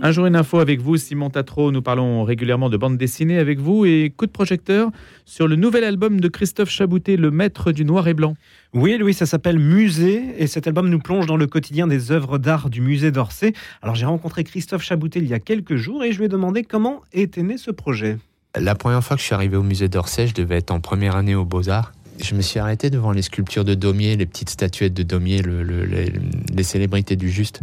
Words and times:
Un 0.00 0.12
jour 0.12 0.26
une 0.26 0.36
info 0.36 0.60
avec 0.60 0.80
vous, 0.80 0.96
Simon 0.96 1.28
Tatro. 1.28 1.72
Nous 1.72 1.82
parlons 1.82 2.22
régulièrement 2.22 2.70
de 2.70 2.76
bande 2.76 2.96
dessinée 2.96 3.36
avec 3.36 3.58
vous 3.58 3.84
et 3.84 4.12
coup 4.16 4.26
de 4.26 4.30
projecteur 4.30 4.90
sur 5.24 5.48
le 5.48 5.56
nouvel 5.56 5.82
album 5.82 6.20
de 6.20 6.28
Christophe 6.28 6.70
Chaboutet, 6.70 7.16
Le 7.16 7.32
Maître 7.32 7.72
du 7.72 7.84
Noir 7.84 8.06
et 8.06 8.14
Blanc. 8.14 8.36
Oui, 8.74 8.96
Louis, 8.96 9.12
ça 9.12 9.26
s'appelle 9.26 9.58
Musée 9.58 10.22
et 10.38 10.46
cet 10.46 10.68
album 10.68 10.88
nous 10.88 11.00
plonge 11.00 11.26
dans 11.26 11.36
le 11.36 11.48
quotidien 11.48 11.88
des 11.88 12.12
œuvres 12.12 12.38
d'art 12.38 12.70
du 12.70 12.80
musée 12.80 13.10
d'Orsay. 13.10 13.54
Alors 13.82 13.96
j'ai 13.96 14.06
rencontré 14.06 14.44
Christophe 14.44 14.84
Chaboutet 14.84 15.18
il 15.18 15.26
y 15.26 15.34
a 15.34 15.40
quelques 15.40 15.74
jours 15.74 16.04
et 16.04 16.12
je 16.12 16.18
lui 16.18 16.26
ai 16.26 16.28
demandé 16.28 16.62
comment 16.62 17.02
était 17.12 17.42
né 17.42 17.58
ce 17.58 17.72
projet. 17.72 18.18
La 18.56 18.76
première 18.76 19.02
fois 19.02 19.16
que 19.16 19.20
je 19.20 19.26
suis 19.26 19.34
arrivé 19.34 19.56
au 19.56 19.64
musée 19.64 19.88
d'Orsay, 19.88 20.28
je 20.28 20.34
devais 20.34 20.58
être 20.58 20.70
en 20.70 20.78
première 20.78 21.16
année 21.16 21.34
aux 21.34 21.44
Beaux-Arts. 21.44 21.92
Je 22.22 22.36
me 22.36 22.40
suis 22.40 22.60
arrêté 22.60 22.88
devant 22.88 23.10
les 23.10 23.22
sculptures 23.22 23.64
de 23.64 23.74
Daumier, 23.74 24.16
les 24.16 24.26
petites 24.26 24.50
statuettes 24.50 24.94
de 24.94 25.02
Daumier, 25.02 25.42
les 25.42 26.62
célébrités 26.62 27.16
du 27.16 27.30
juste. 27.30 27.62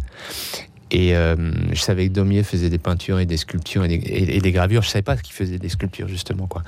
Et 0.92 1.16
euh, 1.16 1.36
je 1.72 1.80
savais 1.80 2.08
que 2.08 2.14
Daumier 2.14 2.44
faisait 2.44 2.70
des 2.70 2.78
peintures 2.78 3.20
et 3.20 3.26
des 3.26 3.38
sculptures 3.38 3.86
et 3.86 3.98
des, 3.98 4.52
gravures. 4.52 4.84
Je 4.84 4.90
savais 4.90 5.02
pas 5.02 5.18
qu'il 5.18 5.34
faisait 5.34 5.58
des 5.58 5.70
sculptures 5.70 6.08
justement 6.08 6.46
quoi. 6.46 6.62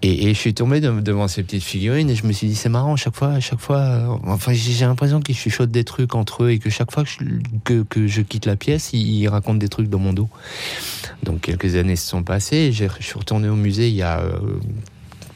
Et, 0.00 0.32
je 0.32 0.38
suis 0.38 0.54
tombé 0.54 0.80
devant 0.80 1.28
ces 1.28 1.42
petites 1.42 1.62
figurines 1.62 2.08
et 2.08 2.14
je 2.14 2.26
me 2.26 2.32
suis 2.32 2.46
dit 2.46 2.54
c'est 2.54 2.70
marrant. 2.70 2.96
Chaque 2.96 3.14
fois, 3.14 3.40
chaque 3.40 3.60
fois, 3.60 3.78
euh, 3.78 4.16
enfin 4.24 4.52
j'ai 4.54 4.86
l'impression 4.86 5.20
qu'ils 5.20 5.36
chuchotent 5.36 5.70
des 5.70 5.84
trucs 5.84 6.14
entre 6.14 6.44
eux 6.44 6.50
et 6.50 6.58
que 6.58 6.70
chaque 6.70 6.90
fois 6.90 7.04
que 7.04 7.84
je, 7.90 8.06
je 8.06 8.22
quitte 8.22 8.46
la 8.46 8.56
pièce, 8.56 8.92
ils, 8.94 9.28
racontent 9.28 9.58
des 9.58 9.68
trucs 9.68 9.88
dans 9.88 9.98
mon 9.98 10.14
dos. 10.14 10.30
Donc 11.22 11.42
quelques 11.42 11.76
années 11.76 11.96
se 11.96 12.08
sont 12.08 12.22
passées. 12.22 12.72
Je 12.72 12.86
suis 13.00 13.18
retourné 13.18 13.48
au 13.48 13.56
musée 13.56 13.88
il 13.88 13.94
y 13.94 14.02
a 14.02 14.20
euh, 14.20 14.58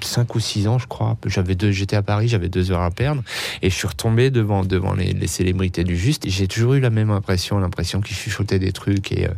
5 0.07 0.35
ou 0.35 0.41
6 0.41 0.69
ans, 0.69 0.79
je 0.79 0.87
crois. 0.87 1.17
J'avais 1.27 1.55
deux, 1.55 1.71
j'étais 1.71 1.97
à 1.97 2.03
Paris, 2.03 2.29
j'avais 2.29 2.49
deux 2.49 2.71
heures 2.71 2.83
à 2.83 2.91
perdre, 2.91 3.23
et 3.63 3.71
je 3.71 3.75
suis 3.75 3.87
retombé 3.87 4.31
devant, 4.31 4.65
devant 4.65 4.95
les, 4.95 5.27
célébrités 5.27 5.85
du 5.85 5.97
juste. 5.97 6.29
J'ai 6.29 6.49
toujours 6.49 6.75
eu 6.75 6.81
la 6.81 6.91
même 6.91 7.11
impression, 7.11 7.59
l'impression 7.59 8.01
qu'ils 8.01 8.17
chuchotaient 8.17 8.59
des 8.59 8.73
trucs 8.73 9.13
et. 9.13 9.27
Euh, 9.27 9.35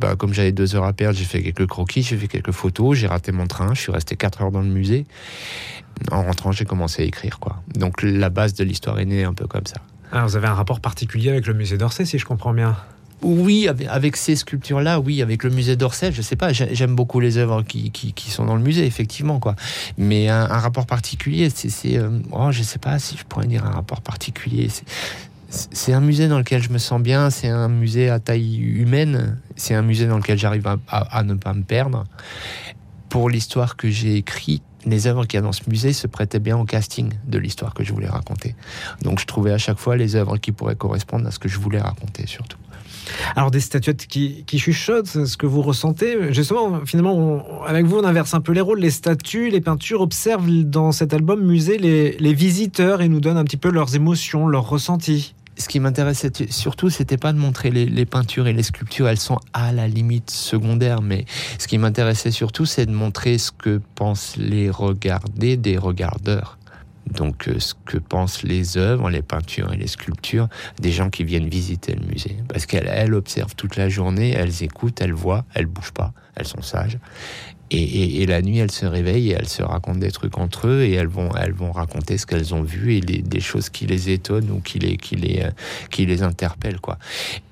bah, 0.00 0.16
comme 0.16 0.32
j'avais 0.32 0.52
deux 0.52 0.74
heures 0.74 0.84
à 0.84 0.94
perdre, 0.94 1.18
j'ai 1.18 1.26
fait 1.26 1.42
quelques 1.42 1.66
croquis, 1.66 2.02
j'ai 2.02 2.16
fait 2.16 2.26
quelques 2.26 2.52
photos, 2.52 2.96
j'ai 2.96 3.06
raté 3.06 3.30
mon 3.30 3.46
train, 3.46 3.74
je 3.74 3.80
suis 3.82 3.92
resté 3.92 4.16
4 4.16 4.40
heures 4.40 4.50
dans 4.50 4.62
le 4.62 4.68
musée. 4.68 5.04
En 6.10 6.22
rentrant, 6.22 6.50
j'ai 6.50 6.64
commencé 6.64 7.02
à 7.02 7.04
écrire, 7.04 7.38
quoi. 7.38 7.62
Donc 7.74 8.02
la 8.02 8.30
base 8.30 8.54
de 8.54 8.64
l'histoire 8.64 8.98
est 9.00 9.04
née 9.04 9.24
un 9.24 9.34
peu 9.34 9.46
comme 9.46 9.66
ça. 9.66 9.76
Alors, 10.10 10.28
vous 10.28 10.36
avez 10.36 10.46
un 10.46 10.54
rapport 10.54 10.80
particulier 10.80 11.30
avec 11.30 11.46
le 11.46 11.54
musée 11.54 11.76
d'Orsay, 11.76 12.06
si 12.06 12.18
je 12.18 12.24
comprends 12.24 12.54
bien 12.54 12.76
oui, 13.22 13.68
avec, 13.68 14.16
ces 14.16 14.36
sculptures-là, 14.36 15.00
oui, 15.00 15.22
avec 15.22 15.44
le 15.44 15.50
musée 15.50 15.76
d'Orsay, 15.76 16.12
je 16.12 16.22
sais 16.22 16.36
pas, 16.36 16.52
j'aime 16.52 16.94
beaucoup 16.94 17.20
les 17.20 17.38
œuvres 17.38 17.62
qui, 17.62 18.14
sont 18.28 18.44
dans 18.44 18.56
le 18.56 18.62
musée, 18.62 18.84
effectivement, 18.84 19.38
quoi. 19.38 19.56
Mais 19.96 20.28
un, 20.28 20.46
rapport 20.46 20.86
particulier, 20.86 21.50
c'est, 21.50 21.96
euh, 21.96 22.18
oh, 22.32 22.50
je 22.50 22.62
sais 22.62 22.78
pas 22.78 22.98
si 22.98 23.16
je 23.16 23.24
pourrais 23.24 23.46
dire 23.46 23.64
un 23.64 23.70
rapport 23.70 24.00
particulier. 24.00 24.68
C'est 25.48 25.92
un 25.92 26.00
musée 26.00 26.28
dans 26.28 26.38
lequel 26.38 26.62
je 26.62 26.70
me 26.70 26.78
sens 26.78 27.00
bien, 27.00 27.30
c'est 27.30 27.48
un 27.48 27.68
musée 27.68 28.08
à 28.08 28.18
taille 28.18 28.56
humaine, 28.56 29.38
c'est 29.56 29.74
un 29.74 29.82
musée 29.82 30.06
dans 30.06 30.16
lequel 30.16 30.38
j'arrive 30.38 30.66
à, 30.88 31.22
ne 31.22 31.34
pas 31.34 31.52
me 31.52 31.62
perdre. 31.62 32.04
Pour 33.08 33.28
l'histoire 33.28 33.76
que 33.76 33.90
j'ai 33.90 34.16
écrite, 34.16 34.62
les 34.86 35.06
œuvres 35.06 35.26
qu'il 35.26 35.36
y 35.36 35.38
a 35.38 35.42
dans 35.42 35.52
ce 35.52 35.68
musée 35.68 35.92
se 35.92 36.06
prêtaient 36.06 36.40
bien 36.40 36.56
au 36.56 36.64
casting 36.64 37.12
de 37.26 37.38
l'histoire 37.38 37.74
que 37.74 37.84
je 37.84 37.92
voulais 37.92 38.08
raconter. 38.08 38.56
Donc 39.02 39.20
je 39.20 39.26
trouvais 39.26 39.52
à 39.52 39.58
chaque 39.58 39.78
fois 39.78 39.96
les 39.96 40.16
œuvres 40.16 40.38
qui 40.38 40.52
pourraient 40.52 40.74
correspondre 40.74 41.26
à 41.28 41.30
ce 41.30 41.38
que 41.38 41.48
je 41.48 41.58
voulais 41.58 41.80
raconter 41.80 42.26
surtout. 42.26 42.58
Alors 43.36 43.50
des 43.50 43.60
statuettes 43.60 44.06
qui, 44.06 44.44
chuchotent, 44.58 45.24
ce 45.24 45.36
que 45.36 45.46
vous 45.46 45.62
ressentez. 45.62 46.32
Justement, 46.32 46.80
finalement, 46.84 47.64
avec 47.66 47.86
vous, 47.86 47.98
on 47.98 48.04
inverse 48.04 48.34
un 48.34 48.40
peu 48.40 48.52
les 48.52 48.60
rôles. 48.60 48.80
Les 48.80 48.90
statues, 48.90 49.50
les 49.50 49.60
peintures 49.60 50.00
observent 50.00 50.48
dans 50.64 50.92
cet 50.92 51.14
album 51.14 51.42
musée 51.44 51.78
les, 51.78 52.32
visiteurs 52.32 53.02
et 53.02 53.08
nous 53.08 53.20
donnent 53.20 53.36
un 53.36 53.44
petit 53.44 53.56
peu 53.56 53.70
leurs 53.70 53.94
émotions, 53.94 54.46
leurs 54.46 54.68
ressentis 54.68 55.34
ce 55.58 55.68
qui 55.68 55.80
m'intéressait 55.80 56.30
surtout, 56.48 56.88
c'était 56.88 57.18
pas 57.18 57.32
de 57.32 57.38
montrer 57.38 57.70
les, 57.70 58.06
peintures 58.06 58.46
et 58.46 58.54
les 58.54 58.62
sculptures, 58.62 59.06
elles 59.06 59.18
sont 59.18 59.38
à 59.52 59.70
la 59.70 59.86
limite 59.86 60.30
secondaires, 60.30 61.02
mais 61.02 61.26
ce 61.58 61.68
qui 61.68 61.76
m'intéressait 61.76 62.30
surtout, 62.30 62.64
c'est 62.64 62.86
de 62.86 62.90
montrer 62.90 63.36
ce 63.36 63.52
que 63.52 63.80
pensent 63.94 64.36
les 64.38 64.70
regardés 64.70 65.58
des 65.58 65.76
regardeurs. 65.76 66.58
Donc 67.10 67.48
euh, 67.48 67.58
ce 67.58 67.74
que 67.84 67.98
pensent 67.98 68.42
les 68.42 68.76
œuvres, 68.76 69.10
les 69.10 69.22
peintures 69.22 69.72
et 69.72 69.76
les 69.76 69.86
sculptures 69.86 70.48
des 70.80 70.92
gens 70.92 71.10
qui 71.10 71.24
viennent 71.24 71.48
visiter 71.48 71.94
le 71.94 72.06
musée. 72.06 72.36
Parce 72.48 72.66
qu'elles 72.66 73.14
observent 73.14 73.54
toute 73.54 73.76
la 73.76 73.88
journée, 73.88 74.32
elles 74.32 74.62
écoutent, 74.62 75.00
elles 75.00 75.12
voient, 75.12 75.44
elles 75.54 75.66
bougent 75.66 75.92
pas, 75.92 76.12
elles 76.36 76.46
sont 76.46 76.62
sages. 76.62 76.98
Et, 77.74 78.26
la 78.26 78.42
nuit, 78.42 78.58
elles 78.58 78.70
se 78.70 78.84
réveillent 78.84 79.30
et 79.30 79.32
elles 79.32 79.48
se 79.48 79.62
racontent 79.62 79.98
des 79.98 80.10
trucs 80.10 80.36
entre 80.36 80.68
eux 80.68 80.82
et 80.82 80.92
elles 80.92 81.06
vont, 81.06 81.30
elles 81.34 81.54
vont 81.54 81.72
raconter 81.72 82.18
ce 82.18 82.26
qu'elles 82.26 82.54
ont 82.54 82.62
vu 82.62 82.96
et 82.96 83.00
des 83.00 83.40
choses 83.40 83.70
qui 83.70 83.86
les 83.86 84.10
étonnent 84.10 84.50
ou 84.50 84.60
qui 84.60 84.78
les, 84.78 84.98
qui 84.98 85.16
les, 85.16 85.40
euh, 85.44 85.50
qui 85.90 86.04
les 86.04 86.22
interpellent. 86.22 86.80
Quoi. 86.80 86.98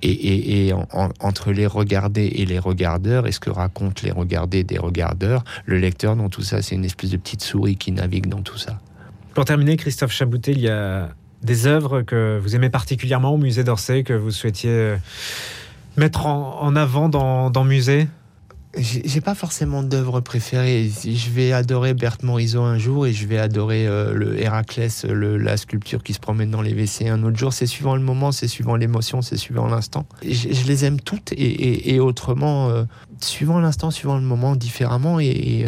Et, 0.03 0.73
entre 1.21 1.53
les 1.53 1.67
regardés 1.67 2.27
et 2.35 2.45
les 2.45 2.59
regardeurs, 2.59 3.27
et 3.27 3.33
ce 3.33 3.41
que 3.41 3.49
racontent 3.49 4.03
les 4.05 4.11
regardés 4.11 4.63
des 4.63 4.79
regardeurs, 4.79 5.43
le 5.65 5.79
lecteur 5.79 6.17
dans 6.17 6.29
tout 6.29 6.43
ça, 6.43 6.61
c'est 6.61 6.75
une 6.75 6.85
espèce 6.85 7.11
de 7.11 7.17
petite 7.17 7.43
souris 7.43 7.77
qui 7.77 7.91
navigue 7.91 8.27
dans 8.27 8.43
tout 8.43 8.59
ça. 8.59 8.79
Pour 9.35 9.45
terminer, 9.45 9.77
Christophe 9.77 10.13
Chaboutet, 10.13 10.53
il 10.53 10.61
y 10.61 10.69
a 10.69 11.11
des 11.43 11.67
œuvres 11.67 12.03
que 12.03 12.39
vous 12.43 12.57
aimez 12.57 12.69
particulièrement 12.69 13.33
au 13.33 13.37
musée 13.37 13.65
d'Orsay, 13.65 14.03
que 14.03 14.13
vous 14.13 14.31
souhaitiez 14.31 14.71
euh, 14.71 14.97
mettre 15.97 16.27
en, 16.27 16.75
avant 16.77 17.09
dans, 17.09 17.51
dans 17.51 17.65
musée? 17.65 18.09
J'ai 18.77 19.21
pas 19.21 19.35
forcément 19.35 19.83
d'œuvre 19.83 20.21
préférée. 20.21 20.89
Je 21.05 21.31
vais 21.31 21.53
adorer 21.53 21.93
Berthe 21.93 22.23
Morisot 22.23 22.63
un 22.63 22.79
jour 22.79 23.07
et 23.07 23.13
je 23.13 23.27
vais 23.27 23.39
adorer 23.39 23.87
euh, 23.87 24.15
le 24.15 24.41
Héraclès, 24.41 25.05
la 25.05 25.57
sculpture 25.57 26.05
qui 26.05 26.13
se 26.13 26.21
promène 26.21 26.51
dans 26.51 26.63
les 26.63 26.73
WC 26.73 27.09
un 27.09 27.23
autre 27.25 27.37
jour. 27.37 27.53
C'est 27.53 27.67
suivant 27.67 27.97
le 27.97 28.03
moment, 28.03 28.31
c'est 28.31 28.47
suivant 28.47 28.77
l'émotion, 28.77 29.23
c'est 29.23 29.37
suivant 29.37 29.67
l'instant. 29.67 30.07
Je, 30.23 30.67
les 30.67 30.85
aime 30.85 31.01
toutes 31.01 31.33
et, 31.37 31.99
autrement, 31.99 32.69
euh, 32.69 32.85
suivant 33.21 33.59
l'instant, 33.59 33.91
suivant 33.91 34.17
le 34.17 34.23
moment, 34.23 34.55
différemment. 34.55 35.19
Et, 35.19 35.67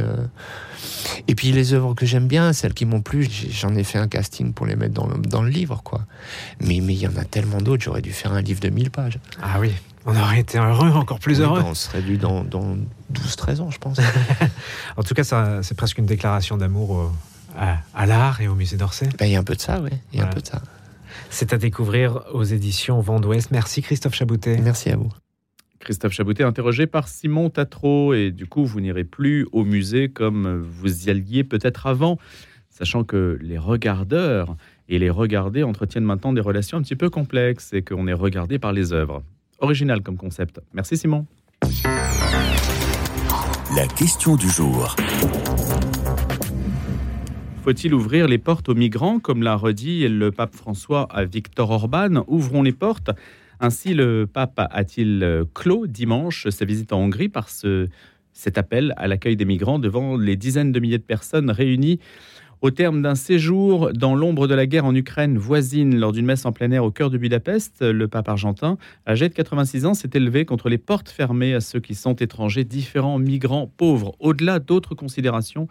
et 1.26 1.34
puis 1.34 1.50
les 1.50 1.72
œuvres 1.72 1.94
que 1.94 2.06
j'aime 2.06 2.28
bien, 2.28 2.52
celles 2.52 2.74
qui 2.74 2.84
m'ont 2.84 3.02
plu, 3.02 3.28
j'en 3.50 3.74
ai 3.74 3.84
fait 3.84 3.98
un 3.98 4.08
casting 4.08 4.52
pour 4.52 4.66
les 4.66 4.76
mettre 4.76 4.94
dans 4.94 5.08
le, 5.08 5.18
dans 5.18 5.42
le 5.42 5.50
livre, 5.50 5.82
quoi. 5.82 6.06
Mais 6.60 6.76
il 6.76 6.92
y 6.92 7.06
en 7.06 7.16
a 7.16 7.24
tellement 7.24 7.60
d'autres, 7.60 7.82
j'aurais 7.82 8.02
dû 8.02 8.12
faire 8.12 8.32
un 8.32 8.42
livre 8.42 8.60
de 8.60 8.68
1000 8.68 8.90
pages. 8.90 9.18
Ah 9.42 9.58
oui, 9.60 9.72
on 10.06 10.16
aurait 10.16 10.40
été 10.40 10.58
heureux, 10.58 10.90
encore 10.90 11.20
plus 11.20 11.40
heureux. 11.40 11.62
on 11.64 11.74
serait 11.74 12.02
dû 12.02 12.18
dans, 12.18 12.44
dans 12.44 12.76
12-13 13.12 13.60
ans, 13.60 13.70
je 13.70 13.78
pense. 13.78 13.98
en 14.96 15.02
tout 15.02 15.14
cas, 15.14 15.24
c'est 15.62 15.76
presque 15.76 15.98
une 15.98 16.06
déclaration 16.06 16.56
d'amour 16.56 17.12
à, 17.56 18.06
l'art 18.06 18.40
et 18.40 18.48
au 18.48 18.54
musée 18.54 18.76
d'Orsay. 18.76 19.08
Ben, 19.18 19.26
il 19.26 19.32
y 19.32 19.36
a 19.36 19.38
un 19.38 19.44
peu 19.44 19.54
de 19.54 19.60
ça, 19.60 19.80
oui. 19.80 19.90
Il 20.12 20.18
y 20.18 20.22
a 20.22 20.26
un 20.26 20.30
peu 20.30 20.40
de 20.40 20.46
ça. 20.46 20.62
C'est 21.30 21.52
à 21.52 21.58
découvrir 21.58 22.22
aux 22.32 22.44
éditions 22.44 23.00
Vent 23.00 23.20
d'Ouest. 23.20 23.50
Merci 23.50 23.82
Christophe 23.82 24.14
Chaboutet. 24.14 24.58
Merci 24.58 24.90
à 24.90 24.96
vous. 24.96 25.10
Christophe 25.78 26.12
Chaboutet, 26.12 26.44
interrogé 26.44 26.86
par 26.86 27.08
Simon 27.08 27.50
Tatro. 27.50 28.14
Et 28.14 28.30
du 28.30 28.46
coup, 28.46 28.64
vous 28.64 28.80
n'irez 28.80 29.04
plus 29.04 29.46
au 29.52 29.64
musée 29.64 30.08
comme 30.08 30.60
vous 30.60 31.06
y 31.06 31.10
alliez 31.10 31.44
peut-être 31.44 31.86
avant, 31.86 32.18
sachant 32.70 33.04
que 33.04 33.38
les 33.40 33.58
regardeurs 33.58 34.56
et 34.88 34.98
les 34.98 35.10
regardés 35.10 35.62
entretiennent 35.62 36.04
maintenant 36.04 36.32
des 36.32 36.40
relations 36.40 36.78
un 36.78 36.82
petit 36.82 36.96
peu 36.96 37.10
complexes 37.10 37.72
et 37.72 37.82
qu'on 37.82 38.06
est 38.06 38.12
regardé 38.12 38.58
par 38.58 38.72
les 38.72 38.92
œuvres. 38.92 39.22
Original 39.62 40.02
comme 40.02 40.18
concept. 40.18 40.60
Merci 40.74 40.98
Simon. 40.98 41.26
La 43.74 43.86
question 43.86 44.36
du 44.36 44.48
jour. 44.50 44.94
Faut-il 47.64 47.94
ouvrir 47.94 48.28
les 48.28 48.38
portes 48.38 48.68
aux 48.68 48.74
migrants, 48.74 49.20
comme 49.20 49.42
l'a 49.42 49.54
redit 49.54 50.08
le 50.08 50.30
pape 50.30 50.54
François 50.54 51.08
à 51.10 51.24
Victor 51.24 51.70
Orban? 51.70 52.24
Ouvrons 52.26 52.62
les 52.62 52.72
portes 52.72 53.10
ainsi, 53.64 53.94
le 53.94 54.26
pape 54.26 54.60
a-t-il 54.72 55.22
euh, 55.22 55.44
clos 55.54 55.86
dimanche 55.86 56.48
sa 56.48 56.64
visite 56.64 56.92
en 56.92 56.98
Hongrie 56.98 57.28
par 57.28 57.48
cet 57.48 58.58
appel 58.58 58.92
à 58.96 59.06
l'accueil 59.06 59.36
des 59.36 59.44
migrants 59.44 59.78
devant 59.78 60.16
les 60.16 60.34
dizaines 60.34 60.72
de 60.72 60.80
milliers 60.80 60.98
de 60.98 61.04
personnes 61.04 61.48
réunies 61.48 62.00
au 62.62 62.70
terme 62.70 63.02
d'un 63.02 63.16
séjour 63.16 63.92
dans 63.92 64.14
l'ombre 64.14 64.46
de 64.46 64.54
la 64.54 64.66
guerre 64.66 64.84
en 64.84 64.94
Ukraine 64.94 65.36
voisine 65.36 65.98
lors 65.98 66.12
d'une 66.12 66.24
messe 66.24 66.46
en 66.46 66.52
plein 66.52 66.70
air 66.70 66.84
au 66.84 66.92
cœur 66.92 67.10
de 67.10 67.18
Budapest, 67.18 67.82
le 67.82 68.06
pape 68.06 68.28
argentin, 68.28 68.78
âgé 69.06 69.28
de 69.28 69.34
86 69.34 69.84
ans, 69.84 69.94
s'est 69.94 70.10
élevé 70.14 70.44
contre 70.44 70.68
les 70.68 70.78
portes 70.78 71.08
fermées 71.08 71.54
à 71.54 71.60
ceux 71.60 71.80
qui 71.80 71.96
sont 71.96 72.14
étrangers, 72.14 72.62
différents 72.62 73.18
migrants 73.18 73.70
pauvres, 73.76 74.14
au-delà 74.20 74.60
d'autres 74.60 74.94
considérations 74.94 75.66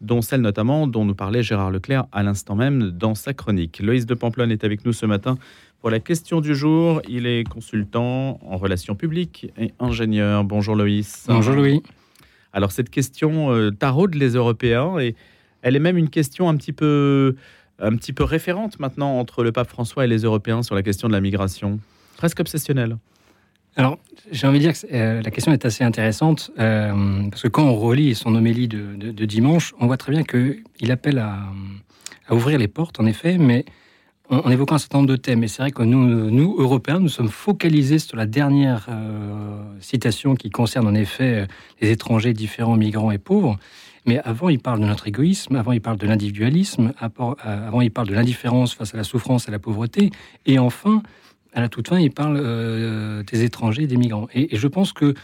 dont 0.00 0.22
celle 0.22 0.40
notamment 0.40 0.86
dont 0.86 1.04
nous 1.04 1.14
parlait 1.14 1.42
Gérard 1.42 1.70
Leclerc 1.70 2.06
à 2.10 2.22
l'instant 2.22 2.54
même 2.54 2.90
dans 2.90 3.14
sa 3.14 3.34
chronique. 3.34 3.80
Loïs 3.80 4.06
de 4.06 4.14
Pamplonne 4.14 4.50
est 4.50 4.64
avec 4.64 4.86
nous 4.86 4.94
ce 4.94 5.04
matin 5.04 5.36
pour 5.82 5.90
la 5.90 6.00
question 6.00 6.40
du 6.40 6.54
jour. 6.54 7.02
Il 7.06 7.26
est 7.26 7.46
consultant 7.46 8.40
en 8.42 8.56
relations 8.56 8.94
publiques 8.94 9.52
et 9.58 9.72
ingénieur. 9.78 10.44
Bonjour 10.44 10.74
Loïs. 10.74 11.26
Bonjour 11.28 11.54
Louis. 11.54 11.82
Alors 12.54 12.72
cette 12.72 12.88
question 12.88 13.52
euh, 13.52 13.70
taraude 13.70 14.14
les 14.14 14.30
Européens 14.30 14.98
et 14.98 15.14
elle 15.62 15.76
est 15.76 15.80
même 15.80 15.96
une 15.96 16.10
question 16.10 16.48
un 16.48 16.56
petit 16.56 16.72
peu 16.72 17.36
un 17.80 17.96
petit 17.96 18.12
peu 18.12 18.24
référente 18.24 18.78
maintenant 18.78 19.18
entre 19.18 19.42
le 19.42 19.52
pape 19.52 19.68
François 19.68 20.04
et 20.04 20.08
les 20.08 20.22
Européens 20.22 20.62
sur 20.62 20.74
la 20.74 20.82
question 20.82 21.08
de 21.08 21.12
la 21.12 21.20
migration, 21.20 21.80
presque 22.16 22.40
obsessionnelle. 22.40 22.96
Alors, 23.76 23.98
j'ai 24.30 24.46
envie 24.46 24.58
de 24.58 24.64
dire 24.64 24.72
que 24.72 24.86
euh, 24.92 25.22
la 25.22 25.30
question 25.30 25.52
est 25.52 25.64
assez 25.64 25.84
intéressante, 25.84 26.50
euh, 26.58 27.28
parce 27.30 27.42
que 27.42 27.48
quand 27.48 27.64
on 27.64 27.76
relit 27.76 28.14
son 28.14 28.34
homélie 28.34 28.68
de, 28.68 29.24
dimanche, 29.24 29.74
on 29.80 29.86
voit 29.86 29.96
très 29.96 30.12
bien 30.12 30.24
qu'il 30.24 30.90
appelle 30.90 31.18
à, 31.18 31.38
ouvrir 32.30 32.58
les 32.58 32.68
portes, 32.68 33.00
en 33.00 33.06
effet, 33.06 33.38
mais 33.38 33.64
en, 34.28 34.50
évoquant 34.50 34.74
un 34.74 34.78
certain 34.78 34.98
nombre 34.98 35.10
de 35.10 35.16
thèmes. 35.16 35.42
Et 35.44 35.48
c'est 35.48 35.62
vrai 35.62 35.70
que 35.70 35.82
nous, 35.82 36.30
nous, 36.30 36.56
Européens, 36.58 37.00
nous 37.00 37.08
sommes 37.08 37.28
focalisés 37.28 37.98
sur 37.98 38.16
la 38.16 38.26
dernière 38.26 38.86
euh, 38.88 39.62
citation 39.80 40.34
qui 40.34 40.50
concerne 40.50 40.86
en 40.86 40.94
effet 40.94 41.46
les 41.80 41.90
étrangers 41.90 42.32
différents, 42.32 42.76
migrants 42.76 43.10
et 43.10 43.18
pauvres. 43.18 43.56
Mais 44.10 44.18
avant, 44.24 44.48
il 44.48 44.58
parle 44.58 44.80
de 44.80 44.86
notre 44.86 45.06
égoïsme, 45.06 45.54
avant, 45.54 45.70
il 45.70 45.80
parle 45.80 45.96
de 45.96 46.04
l'individualisme, 46.04 46.92
avant, 46.98 47.36
il 47.80 47.92
parle 47.92 48.08
de 48.08 48.14
l'indifférence 48.14 48.74
face 48.74 48.92
à 48.92 48.96
la 48.96 49.04
souffrance 49.04 49.48
à 49.48 49.52
la 49.52 49.60
pauvreté. 49.60 50.10
Et 50.46 50.58
enfin, 50.58 51.04
à 51.52 51.60
la 51.60 51.68
toute 51.68 51.86
fin, 51.86 52.00
il 52.00 52.10
parle 52.10 52.36
euh, 52.36 53.22
des 53.22 53.44
étrangers 53.44 53.84
et 53.84 53.86
des 53.86 53.96
migrants. 53.96 54.26
Et, 54.34 54.56
je 54.56 54.66
pense 54.66 54.92
que 54.92 55.14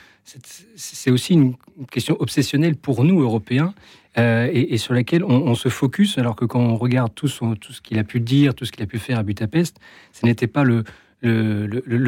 c'est 0.77 1.11
aussi 1.11 1.33
une 1.33 1.55
question 1.91 2.17
obsessionnelle 2.21 2.77
pour 2.77 3.03
nous, 3.03 3.23
Européens, 3.23 3.75
euh, 4.19 4.49
et, 4.53 4.79
sur 4.79 4.95
laquelle 4.95 5.25
on, 5.25 5.57
se 5.57 5.69
focus, 5.69 6.17
alors 6.19 6.37
que 6.37 6.45
quand 6.45 6.61
on 6.61 6.77
regarde 6.77 7.13
tout, 7.13 7.27
ce 7.27 7.81
qu'il 7.83 7.99
a 7.99 8.05
pu 8.05 8.21
dire, 8.21 8.55
tout 8.55 8.67
ce 8.67 8.71
qu'il 8.71 8.85
a 8.85 8.87
pu 8.87 9.01
faire 9.01 9.19
à 9.19 9.25
Budapest, 9.25 9.81
ce 10.13 10.25
n'était 10.25 10.47
pas 10.47 10.63
le, 10.63 10.85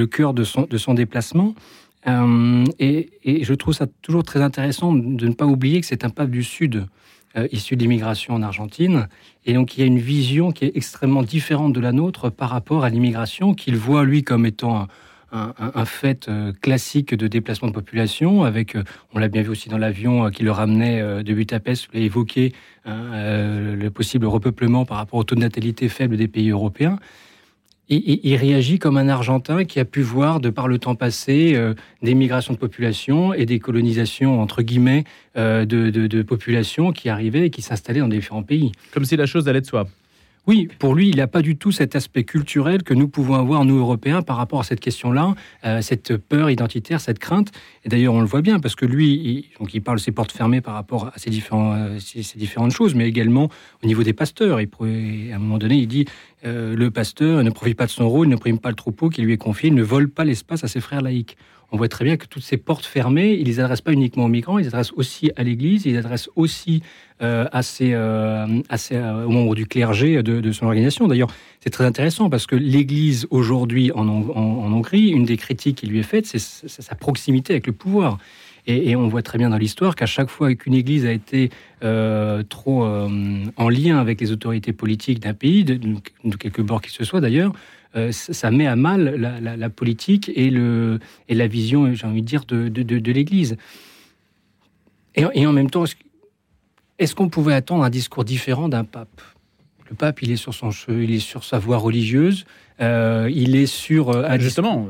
cœur 0.07 0.33
de 0.33 0.45
son 0.45 0.95
déplacement. 0.95 1.57
Euh, 2.06 2.65
et, 2.79 3.11
je 3.25 3.55
trouve 3.55 3.75
ça 3.75 3.87
toujours 4.03 4.23
très 4.23 4.41
intéressant 4.41 4.93
de 4.93 5.27
ne 5.27 5.35
pas 5.35 5.47
oublier 5.47 5.81
que 5.81 5.87
c'est 5.87 6.05
un 6.05 6.11
pape 6.11 6.31
du 6.31 6.43
Sud 6.43 6.87
euh, 7.37 7.49
issu 7.50 7.77
de 7.77 7.83
l'immigration 7.83 8.35
en 8.35 8.43
Argentine. 8.43 9.09
Et 9.45 9.55
donc, 9.55 9.77
il 9.77 9.81
y 9.81 9.83
a 9.83 9.87
une 9.87 9.99
vision 9.99 10.53
qui 10.53 10.65
est 10.65 10.77
extrêmement 10.77 11.23
différente 11.23 11.73
de 11.73 11.81
la 11.81 11.93
nôtre 11.93 12.31
par 12.31 12.50
rapport 12.50 12.85
à 12.85 12.91
l'immigration, 12.91 13.55
qu'il 13.55 13.77
voit, 13.77 14.05
lui, 14.05 14.23
comme 14.23 14.47
étant 14.47 14.87
un, 15.31 15.85
fait 15.85 16.27
euh, 16.29 16.53
classique 16.62 17.15
de 17.15 17.27
déplacement 17.27 17.69
de 17.69 17.75
population, 17.75 18.45
avec, 18.45 18.79
on 19.12 19.19
l'a 19.19 19.29
bien 19.29 19.43
vu 19.43 19.50
aussi 19.50 19.69
dans 19.69 19.77
l'avion 19.77 20.31
qui 20.31 20.43
le 20.43 20.53
ramenait 20.53 21.23
de 21.23 21.35
Budapest, 21.35 21.87
vous 21.87 21.93
l'avez 21.95 22.06
évoqué, 22.06 22.55
hein, 22.87 23.75
le 23.77 23.89
possible 23.91 24.25
repeuplement 24.25 24.87
par 24.87 24.97
rapport 24.97 25.19
au 25.19 25.25
taux 25.25 25.35
de 25.35 25.41
natalité 25.41 25.91
faible 25.91 26.17
des 26.17 26.29
pays 26.29 26.49
européens 26.49 26.99
il, 27.88 28.37
réagit 28.37 28.79
comme 28.79 28.96
un 28.96 29.08
Argentin 29.08 29.64
qui 29.64 29.81
a 29.81 29.85
pu 29.85 30.02
voir, 30.02 30.40
de 30.40 30.50
par 30.50 30.69
le 30.69 30.79
temps 30.79 30.94
passé, 30.94 31.52
euh, 31.55 31.75
des 32.02 32.14
migrations 32.14 32.52
de 32.52 32.58
population 32.58 33.32
et 33.32 33.46
des 33.46 33.58
colonisations, 33.58 34.40
entre 34.40 34.62
guillemets, 34.62 35.05
euh, 35.37 35.64
de, 35.64 35.90
de 35.90 36.23
populations 36.23 36.93
qui 36.93 37.08
arrivaient 37.08 37.46
et 37.46 37.50
qui 37.50 37.62
s'installaient 37.62 38.00
dans 38.00 38.08
différents 38.08 38.43
pays. 38.43 38.73
Comme 38.93 39.05
si 39.05 39.17
la 39.17 39.26
chose 39.26 39.49
allait 39.49 39.61
de 39.61 39.67
soi. 39.67 39.87
Oui, 40.49 40.67
pour 40.79 40.95
lui, 40.95 41.11
il 41.11 41.17
n'a 41.17 41.27
pas 41.27 41.43
du 41.43 41.59
tout 41.59 41.73
cet 41.73 41.95
aspect 41.95 42.25
culturel 42.25 42.83
que 42.83 42.95
nous 42.95 43.06
pouvons 43.06 43.35
avoir, 43.35 43.67
nous, 43.67 43.77
Européens, 43.77 44.23
par 44.23 44.39
rapport 44.39 44.61
à 44.61 44.62
cette 44.65 44.81
question-là, 44.81 45.35
euh, 45.67 45.83
cette 45.83 46.17
peur 46.17 46.49
identitaire, 46.49 47.03
cette 47.03 47.19
crainte. 47.19 47.53
Et 47.85 47.91
d'ailleurs, 47.91 48.15
on 48.15 48.23
le 48.23 48.27
voit 48.27 48.41
bien, 48.41 48.59
parce 48.59 48.75
que 48.75 48.87
lui, 48.87 49.12
il, 49.12 49.45
donc, 49.61 49.75
il 49.75 49.83
parle 49.83 50.00
ses 50.00 50.11
portes 50.11 50.33
fermées 50.33 50.62
par 50.62 50.73
rapport 50.73 51.09
à 51.09 51.12
ces, 51.19 51.29
euh, 51.53 51.99
différentes 52.37 52.71
choses, 52.71 52.95
mais 52.95 53.06
également 53.06 53.50
au 53.85 53.87
niveau 53.87 54.03
des 54.03 54.15
pasteurs. 54.15 54.59
Il, 54.59 54.71
à 55.31 55.37
un 55.37 55.39
moment 55.39 55.59
donné, 55.59 55.77
il 55.77 55.87
dit 55.87 56.06
euh, 56.47 56.75
le 56.75 56.91
pasteur 56.91 57.45
ne 57.45 57.50
profite 57.50 57.77
pas 57.77 57.85
de 57.85 57.91
son 57.91 58.09
rôle, 58.09 58.29
ne 58.29 58.37
prime 58.37 58.59
pas 58.59 58.71
le 58.71 58.75
troupeau 58.75 59.11
qui 59.11 59.21
lui 59.21 59.35
est 59.35 59.39
confié, 59.39 59.69
il 59.69 59.75
ne 59.75 59.83
vole 59.83 60.09
pas 60.09 60.25
l'espace 60.25 60.65
à 60.65 60.69
ses 60.69 60.81
frères 60.81 61.03
laïcs 61.03 61.37
on 61.70 61.76
voit 61.76 61.88
très 61.88 62.05
bien 62.05 62.17
que 62.17 62.26
toutes 62.26 62.43
ces 62.43 62.56
portes 62.56 62.87
fermées, 62.87 63.35
il 63.35 63.47
les 63.47 63.61
adresse 63.61 63.82
pas 63.82 63.93
uniquement 63.93 64.25
aux 64.25 64.29
migrants, 64.29 64.59
il 64.59 64.62
les 64.62 64.69
adresse 64.69 64.93
aussi 64.93 65.31
à 65.37 65.43
l'Église, 65.43 65.85
il 65.85 65.93
les 65.93 65.99
adresse 65.99 66.31
aussi 66.35 66.82
euh, 67.20 67.47
à 67.53 67.62
ses, 67.62 67.93
euh, 67.93 68.47
euh, 68.93 69.25
aux 69.25 69.31
membres 69.31 69.55
du 69.55 69.67
clergé 69.67 70.23
de, 70.23 70.53
son 70.53 70.67
organisation. 70.67 71.09
D'ailleurs, 71.09 71.31
c'est 71.61 71.70
très 71.70 71.85
intéressant 71.85 72.31
parce 72.31 72.47
que 72.47 72.56
l'Église 72.56 73.26
aujourd'hui 73.31 73.93
en, 73.93 74.09
Hongrie, 74.09 75.09
une 75.09 75.25
des 75.25 75.37
critiques 75.37 75.79
qui 75.79 75.87
lui 75.87 75.99
est 75.99 76.05
faite, 76.05 76.26
c'est 76.26 76.38
sa 76.38 76.94
proximité 76.94 77.53
avec 77.53 77.67
le 77.67 77.73
pouvoir. 77.73 78.19
Et, 78.67 78.97
on 78.97 79.09
voit 79.09 79.23
très 79.23 79.38
bien 79.38 79.49
dans 79.49 79.56
l'histoire 79.56 79.97
qu'à 79.97 80.05
chaque 80.05 80.29
fois 80.29 80.55
qu'une 80.55 80.75
Église 80.75 81.06
a 81.06 81.12
été 81.12 81.50
trop 81.81 82.85
en 82.85 83.69
lien 83.69 83.99
avec 83.99 84.21
les 84.21 84.31
autorités 84.31 84.73
politiques 84.73 85.21
d'un 85.21 85.35
pays, 85.35 85.64
de, 85.64 85.75
de, 85.75 86.37
quelque 86.37 86.62
bord 86.62 86.82
qu'il 86.82 86.93
se 86.93 87.03
soit 87.05 87.21
d'ailleurs, 87.21 87.53
euh, 87.96 88.12
ça 88.12 88.50
met 88.50 88.67
à 88.67 88.76
mal 88.76 89.14
la, 89.17 89.70
politique 89.70 90.31
et, 90.35 90.50
le, 90.50 90.99
et 91.29 91.35
la 91.35 91.46
vision, 91.46 91.94
j'ai 91.94 92.06
envie 92.06 92.23
de 92.23 92.26
dire, 92.26 92.44
de, 92.44 92.69
de, 92.69 93.12
l'Église. 93.12 93.56
Et, 95.14 95.46
en 95.46 95.52
même 95.52 95.70
temps, 95.70 95.85
est-ce 96.99 97.14
qu'on 97.14 97.29
pouvait 97.29 97.55
attendre 97.55 97.85
un 97.85 97.90
discours 97.90 98.25
différent 98.25 98.69
d'un 98.69 98.85
pape? 98.85 99.23
Le 99.90 99.96
pape, 99.96 100.23
il 100.23 100.31
est 100.31 100.37
sur 100.37 100.55
son 100.55 100.70
il 100.88 101.11
est 101.11 101.19
sur 101.19 101.44
sa 101.44 101.58
voie 101.58 101.79
religieuse, 101.79 102.44
euh, 102.81 103.31
il 103.32 103.56
est 103.56 103.67
sur. 103.67 104.11
Euh, 104.11 104.38
Justement, 104.38 104.87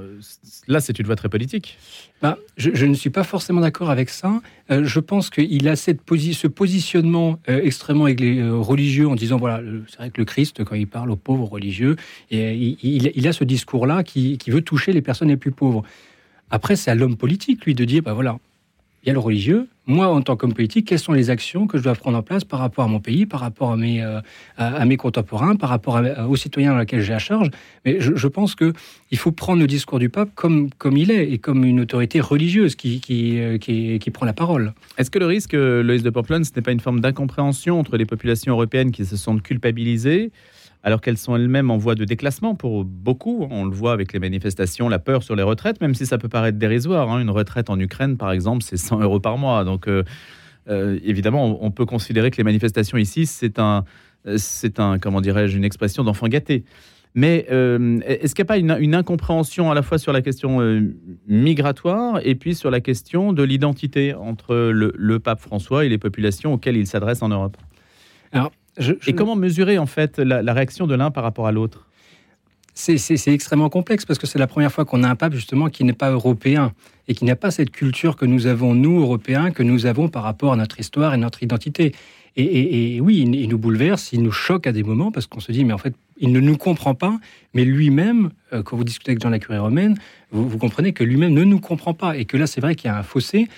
là, 0.67 0.81
c'est 0.81 0.99
une 0.99 1.07
voie 1.07 1.17
très 1.17 1.29
politique. 1.29 1.79
Ben, 2.21 2.37
je, 2.57 2.85
ne 2.85 2.95
suis 2.95 3.11
pas 3.11 3.23
forcément 3.23 3.61
d'accord 3.61 3.91
avec 3.91 4.11
ça. 4.11 4.41
Euh, 4.73 4.85
je 4.85 4.99
pense 4.99 5.31
qu'il 5.31 5.69
a 5.69 5.77
cette 5.77 6.01
ce 6.09 6.47
positionnement 6.49 7.39
euh, 7.49 7.61
extrêmement 7.63 8.07
euh, 8.09 8.57
religieux 8.57 9.09
en 9.09 9.15
disant 9.15 9.37
voilà, 9.37 9.61
c'est 9.89 9.99
vrai 9.99 10.11
que 10.11 10.21
le 10.21 10.25
Christ, 10.25 10.65
quand 10.65 10.75
il 10.75 10.89
parle 10.89 11.13
aux 11.13 11.17
pauvres 11.17 11.47
religieux, 11.47 11.95
et, 12.33 12.77
il, 12.83 13.29
a 13.29 13.33
ce 13.33 13.45
discours-là 13.45 14.03
qui, 14.03 14.37
qui, 14.37 14.51
veut 14.51 14.63
toucher 14.63 14.93
les 14.93 15.03
personnes 15.03 15.29
les 15.29 15.37
plus 15.37 15.53
pauvres. 15.53 15.85
Après, 16.51 16.75
c'est 16.75 16.91
à 16.91 16.97
l'homme 16.97 17.17
politique, 17.17 17.65
lui, 17.65 17.75
de 17.75 17.85
dire 17.85 18.03
ben 18.03 18.15
voilà, 18.15 18.39
il 19.05 19.07
y 19.07 19.11
a 19.11 19.13
le 19.13 19.21
religieux. 19.21 19.69
Moi, 19.91 20.07
en 20.07 20.21
tant 20.21 20.37
qu'homme 20.37 20.53
politique, 20.53 20.87
quelles 20.87 20.99
sont 20.99 21.15
les 21.15 21.31
actions 21.31 21.67
que 21.67 21.79
je 21.79 21.83
dois 21.83 21.95
prendre 21.95 22.19
en 22.19 22.23
place 22.23 22.45
par 22.45 22.61
rapport 22.61 22.85
à 22.85 22.89
mon 22.89 23.01
pays, 23.01 23.25
par 23.25 23.41
rapport 23.41 23.73
à 23.73 23.77
mes, 23.79 24.03
euh, 24.03 24.97
contemporains, 24.99 25.57
par 25.57 25.71
rapport 25.71 25.99
aux 26.29 26.37
citoyens 26.37 26.73
dans 26.73 26.79
lesquels 26.79 27.01
j'ai 27.01 27.15
à 27.15 27.19
charge? 27.19 27.49
Mais 27.87 27.99
je, 27.99 28.29
pense 28.29 28.55
que 28.55 28.75
il 29.11 29.17
faut 29.17 29.33
prendre 29.33 29.61
le 29.61 29.67
discours 29.67 29.99
du 29.99 30.11
pape 30.11 30.29
comme, 30.35 30.69
comme 30.77 30.99
il 30.99 31.11
est 31.11 31.33
et 31.33 31.39
comme 31.39 31.65
une 31.65 31.81
autorité 31.81 32.21
religieuse 32.21 32.77
qui, 32.77 33.01
qui, 33.01 33.41
euh, 33.41 33.57
qui, 33.57 33.99
qui 33.99 34.11
prend 34.11 34.27
la 34.27 34.35
parole. 34.35 34.75
Est-ce 34.99 35.11
que 35.11 35.19
le 35.19 35.25
risque, 35.25 35.55
euh, 35.55 35.83
Loïs 35.83 36.03
de 36.03 36.11
Portland, 36.11 36.45
ce 36.45 36.51
n'est 36.55 36.63
pas 36.63 36.73
une 36.73 36.81
forme 36.81 37.01
d'incompréhension 37.01 37.81
entre 37.81 37.97
les 37.97 38.05
populations 38.05 38.53
européennes 38.53 38.91
qui 38.91 39.07
se 39.07 39.17
sentent 39.17 39.43
culpabilisées 39.43 40.33
alors 40.83 41.01
qu'elles 41.01 41.19
sont 41.19 41.35
elles-mêmes 41.37 41.71
en 41.71 41.77
voie 41.77 41.95
de 41.95 42.05
déclassement 42.05 42.55
pour 42.55 42.85
beaucoup. 42.85 43.47
On 43.51 43.65
le 43.65 43.73
voit 43.73 43.93
avec 43.93 44.13
les 44.13 44.19
manifestations, 44.19 44.89
la 44.89 44.99
peur 44.99 45.23
sur 45.23 45.35
les 45.35 45.43
retraites, 45.43 45.81
même 45.81 45.95
si 45.95 46.07
ça 46.07 46.19
peut 46.19 46.29
paraître 46.29 46.59
dérisoire. 46.59 47.11
Hein. 47.11 47.21
Une 47.21 47.31
retraite 47.31 47.71
en 47.71 47.79
Ukraine, 47.79 48.17
par 48.17 48.31
exemple, 48.33 48.63
c'est 48.63 48.77
100 48.77 49.01
euros 49.01 49.21
par 49.21 49.39
mois. 49.39 49.65
Donc, 49.65 49.89
euh, 49.89 50.05
euh, 50.69 50.99
évidemment, 51.03 51.59
on 51.65 51.71
peut 51.71 51.87
considérer 51.87 52.31
que 52.31 52.37
les 52.37 52.45
manifestations 52.45 52.99
ici, 52.99 53.27
c'est 53.27 53.59
un, 53.59 53.85
c'est 54.37 54.79
un, 54.79 54.99
comment 54.99 55.21
dirais-je, 55.21 55.57
une 55.57 55.65
expression 55.65 56.05
d'enfant 56.05 56.29
gâté. 56.29 56.65
Mais 57.15 57.47
euh, 57.51 57.99
est-ce 58.07 58.35
qu'il 58.35 58.45
n'y 58.45 58.47
a 58.47 58.53
pas 58.69 58.79
une, 58.79 58.95
incompréhension 58.95 59.71
à 59.71 59.75
la 59.75 59.83
fois 59.83 59.99
sur 59.99 60.13
la 60.13 60.21
question 60.23 60.61
migratoire 61.27 62.21
et 62.23 62.35
puis 62.35 62.55
sur 62.55 62.71
la 62.71 62.81
question 62.81 63.33
de 63.33 63.43
l'identité 63.43 64.15
entre 64.15 64.55
le, 64.55 65.19
pape 65.19 65.41
François 65.41 65.87
et 65.87 65.89
les 65.89 65.99
populations 65.99 66.53
auxquelles 66.53 66.77
il 66.77 66.87
s'adresse 66.87 67.23
en 67.23 67.31
Europe? 67.31 67.57
Et 69.07 69.13
comment 69.13 69.37
mesurer 69.37 69.79
en 69.79 69.87
fait 69.87 70.19
la, 70.19 70.53
réaction 70.53 70.87
de 70.87 70.95
l'un 70.95 71.11
par 71.11 71.25
rapport 71.25 71.47
à 71.47 71.53
l'autre? 71.53 71.87
C'est 72.75 73.29
extrêmement 73.29 73.71
complexe 73.71 74.07
parce 74.07 74.21
que 74.21 74.27
c'est 74.29 74.39
la 74.39 74.47
première 74.47 74.71
fois 74.71 74.85
qu'on 74.85 75.03
a 75.03 75.09
un 75.09 75.17
pape 75.17 75.35
justement 75.35 75.69
qui 75.69 75.83
n'est 75.83 75.93
pas 75.93 76.11
européen 76.11 76.73
et 77.09 77.15
qui 77.15 77.25
n'a 77.25 77.35
pas 77.35 77.51
cette 77.51 77.71
culture 77.71 78.15
que 78.15 78.25
nous 78.25 78.47
avons, 78.47 78.75
nous, 78.75 79.01
Européens, 79.01 79.51
que 79.51 79.65
nous 79.65 79.87
avons 79.87 80.09
par 80.09 80.23
rapport 80.23 80.53
à 80.53 80.57
notre 80.57 80.79
histoire 80.79 81.13
et 81.13 81.17
notre 81.17 81.43
identité. 81.43 81.93
Et, 82.37 83.01
oui, 83.01 83.19
il, 83.27 83.49
nous 83.49 83.59
bouleverse, 83.59 84.13
il 84.13 84.23
nous 84.23 84.31
choque 84.31 84.69
à 84.69 84.73
des 84.73 84.85
moments 84.85 85.11
parce 85.11 85.27
qu'on 85.27 85.41
se 85.41 85.51
dit, 85.51 85.65
mais 85.65 85.73
en 85.73 85.79
fait, 85.79 85.95
il 86.19 86.31
ne 86.31 86.39
nous 86.39 86.57
comprend 86.57 86.95
pas, 86.95 87.19
mais 87.53 87.65
lui-même, 87.65 88.31
euh, 88.53 88.63
quand 88.63 88.77
vous 88.77 88.85
discutez 88.85 89.11
avec 89.11 89.21
Jean 89.21 89.31
la 89.31 89.41
curée 89.41 89.59
romaine, 89.59 89.99
vous, 90.31 90.49
vous 90.49 90.59
comprenez 90.59 90.93
que 90.93 91.03
lui-même 91.03 91.33
ne 91.33 91.43
nous 91.43 91.59
comprend 91.59 91.95
pas 91.95 92.17
et 92.17 92.27
que 92.27 92.37
là, 92.37 92.47
c'est 92.47 92.61
vrai 92.61 92.77
qu'il 92.77 92.89
y 92.89 92.95
a 92.95 92.97
un 92.97 93.03
fossé 93.03 93.49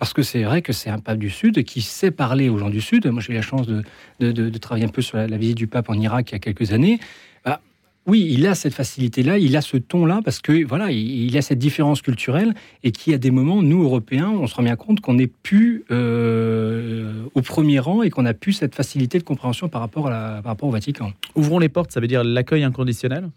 parce 0.00 0.14
que 0.14 0.22
c'est 0.22 0.42
vrai 0.44 0.62
que 0.62 0.72
c'est 0.72 0.88
un 0.88 0.98
pape 0.98 1.18
du 1.18 1.28
Sud 1.28 1.62
qui 1.62 1.82
sait 1.82 2.10
parler 2.10 2.48
aux 2.48 2.56
gens 2.56 2.70
du 2.70 2.80
Sud. 2.80 3.06
Moi, 3.06 3.20
j'ai 3.20 3.34
eu 3.34 3.36
la 3.36 3.42
chance 3.42 3.66
de, 3.66 3.82
de, 4.18 4.58
travailler 4.58 4.86
un 4.86 4.90
peu 4.90 5.02
sur 5.02 5.18
la, 5.18 5.36
visite 5.36 5.58
du 5.58 5.66
pape 5.66 5.90
en 5.90 5.94
Irak 5.94 6.30
il 6.30 6.32
y 6.32 6.36
a 6.36 6.38
quelques 6.38 6.72
années. 6.72 6.98
Bah, 7.44 7.60
oui, 8.06 8.26
il 8.30 8.46
a 8.46 8.54
cette 8.54 8.72
facilité-là, 8.72 9.36
il 9.36 9.54
a 9.58 9.60
ce 9.60 9.76
ton-là, 9.76 10.22
parce 10.24 10.40
que 10.40 10.64
voilà, 10.64 10.90
il, 10.90 11.36
a 11.36 11.42
cette 11.42 11.58
différence 11.58 12.00
culturelle 12.00 12.54
et 12.82 12.92
qui, 12.92 13.12
à 13.12 13.18
des 13.18 13.30
moments, 13.30 13.62
nous, 13.62 13.82
Européens, 13.82 14.30
on 14.30 14.46
se 14.46 14.54
rend 14.54 14.62
bien 14.62 14.76
compte 14.76 15.02
qu'on 15.02 15.14
n'est 15.14 15.26
plus 15.26 15.84
euh, 15.90 17.24
au 17.34 17.42
premier 17.42 17.78
rang 17.78 18.02
et 18.02 18.08
qu'on 18.08 18.24
a 18.24 18.32
plus 18.32 18.54
cette 18.54 18.74
facilité 18.74 19.18
de 19.18 19.24
compréhension 19.24 19.68
par 19.68 19.82
rapport, 19.82 20.06
à 20.06 20.40
par 20.42 20.52
rapport 20.52 20.70
au 20.70 20.72
Vatican. 20.72 21.12
Ouvrons 21.34 21.58
les 21.58 21.68
portes, 21.68 21.92
ça 21.92 22.00
veut 22.00 22.08
dire 22.08 22.24
l'accueil 22.24 22.64
inconditionnel? 22.64 23.28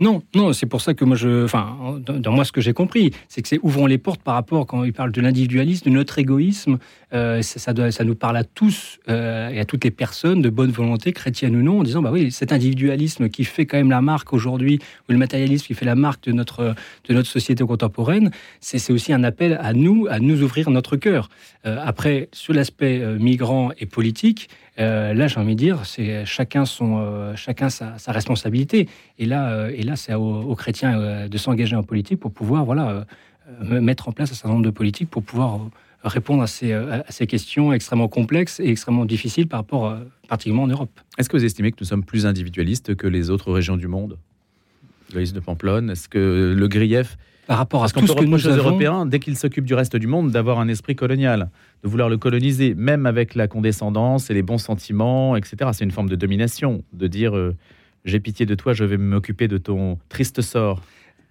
Non, 0.00 0.22
non, 0.34 0.52
c'est 0.52 0.66
pour 0.66 0.80
ça 0.80 0.94
que 0.94 1.04
moi, 1.04 1.16
enfin, 1.44 2.00
dans, 2.00 2.32
moi, 2.32 2.44
ce 2.44 2.52
que 2.52 2.60
j'ai 2.60 2.72
compris, 2.72 3.10
c'est 3.28 3.42
que 3.42 3.48
c'est 3.48 3.58
ouvrons 3.62 3.86
les 3.86 3.98
portes 3.98 4.22
par 4.22 4.34
rapport 4.34 4.66
quand 4.66 4.84
il 4.84 4.92
parle 4.92 5.10
de 5.10 5.20
l'individualisme, 5.20 5.90
de 5.90 5.94
notre 5.94 6.18
égoïsme. 6.18 6.78
Euh, 7.14 7.40
ça, 7.42 8.04
nous 8.04 8.14
parle 8.14 8.36
à 8.36 8.44
tous 8.44 9.00
euh, 9.08 9.48
et 9.48 9.58
à 9.58 9.64
toutes 9.64 9.82
les 9.82 9.90
personnes 9.90 10.42
de 10.42 10.50
bonne 10.50 10.70
volonté, 10.70 11.12
chrétienne 11.12 11.56
ou 11.56 11.62
non, 11.62 11.80
en 11.80 11.82
disant 11.82 12.02
bah 12.02 12.10
oui, 12.12 12.30
cet 12.30 12.52
individualisme 12.52 13.28
qui 13.28 13.44
fait 13.44 13.66
quand 13.66 13.78
même 13.78 13.90
la 13.90 14.02
marque 14.02 14.32
aujourd'hui, 14.32 14.78
ou 15.08 15.12
le 15.12 15.18
matérialisme 15.18 15.66
qui 15.66 15.74
fait 15.74 15.86
la 15.86 15.94
marque 15.94 16.24
de 16.24 16.32
notre 16.32 16.74
de 17.08 17.14
notre 17.14 17.28
société 17.28 17.64
contemporaine, 17.64 18.30
c'est 18.60 18.92
aussi 18.92 19.12
un 19.12 19.24
appel 19.24 19.58
à 19.60 19.72
nous, 19.72 20.06
à 20.08 20.20
nous 20.20 20.42
ouvrir 20.42 20.70
notre 20.70 20.96
cœur. 20.96 21.28
Euh, 21.66 21.78
après, 21.82 22.28
sur 22.32 22.52
l'aspect 22.52 23.00
migrant 23.18 23.70
et 23.78 23.86
politique. 23.86 24.48
Là, 24.80 25.26
j'ai 25.26 25.40
envie 25.40 25.56
de 25.56 25.58
dire, 25.58 25.84
c'est 25.86 26.24
chacun 26.24 26.64
son, 26.64 27.34
chacun 27.34 27.68
sa, 27.68 27.96
responsabilité. 28.06 28.88
Et 29.18 29.26
là, 29.26 29.68
c'est 29.96 30.14
aux, 30.14 30.54
chrétiens 30.54 31.28
de 31.28 31.38
s'engager 31.38 31.76
en 31.76 31.82
politique 31.82 32.20
pour 32.20 32.32
pouvoir, 32.32 32.64
voilà, 32.64 33.06
mettre 33.62 34.08
en 34.08 34.12
place 34.12 34.30
un 34.30 34.34
certain 34.34 34.50
nombre 34.50 34.64
de 34.64 34.70
politiques 34.70 35.10
pour 35.10 35.22
pouvoir 35.22 35.60
répondre 36.04 36.42
à 36.42 36.46
ces, 36.46 36.72
à 36.72 37.04
ces, 37.08 37.26
questions 37.26 37.72
extrêmement 37.72 38.08
complexes 38.08 38.60
et 38.60 38.68
extrêmement 38.68 39.04
difficiles 39.04 39.48
par 39.48 39.60
rapport, 39.60 39.96
particulièrement 40.28 40.64
en 40.64 40.68
Europe. 40.68 41.00
Est-ce 41.18 41.28
que 41.28 41.36
vous 41.36 41.44
estimez 41.44 41.72
que 41.72 41.78
nous 41.80 41.86
sommes 41.86 42.04
plus 42.04 42.26
individualistes 42.26 42.94
que 42.94 43.06
les 43.06 43.30
autres 43.30 43.52
régions 43.52 43.76
du 43.76 43.88
monde? 43.88 44.18
Loïs 45.14 45.32
de 45.32 45.40
Pamplonne, 45.40 45.90
est-ce 45.90 46.08
que 46.08 46.54
le 46.56 46.68
grief 46.68 47.16
par 47.48 47.56
rapport 47.56 47.82
à 47.82 47.88
ce 47.88 47.94
que 47.94 48.00
nous 48.00 48.46
aux 48.46 48.50
Européens, 48.50 49.06
dès 49.06 49.20
qu'ils 49.20 49.38
s'occupent 49.38 49.64
du 49.64 49.72
reste 49.72 49.96
du 49.96 50.06
monde, 50.06 50.30
d'avoir 50.30 50.60
un 50.60 50.68
esprit 50.68 50.94
colonial, 50.94 51.48
de 51.82 51.88
vouloir 51.88 52.10
le 52.10 52.18
coloniser, 52.18 52.74
même 52.74 53.06
avec 53.06 53.34
la 53.34 53.48
condescendance 53.48 54.28
et 54.28 54.34
les 54.34 54.42
bons 54.42 54.58
sentiments, 54.58 55.34
etc. 55.34 55.70
C'est 55.72 55.84
une 55.84 55.90
forme 55.90 56.10
de 56.10 56.14
domination, 56.14 56.84
de 56.92 57.06
dire 57.06 57.34
euh, 57.34 57.56
j'ai 58.08 58.20
pitié 58.20 58.46
de 58.46 58.54
toi, 58.54 58.72
je 58.72 58.84
vais 58.84 58.96
m'occuper 58.96 59.48
de 59.48 59.58
ton 59.58 59.98
triste 60.08 60.40
sort. 60.42 60.82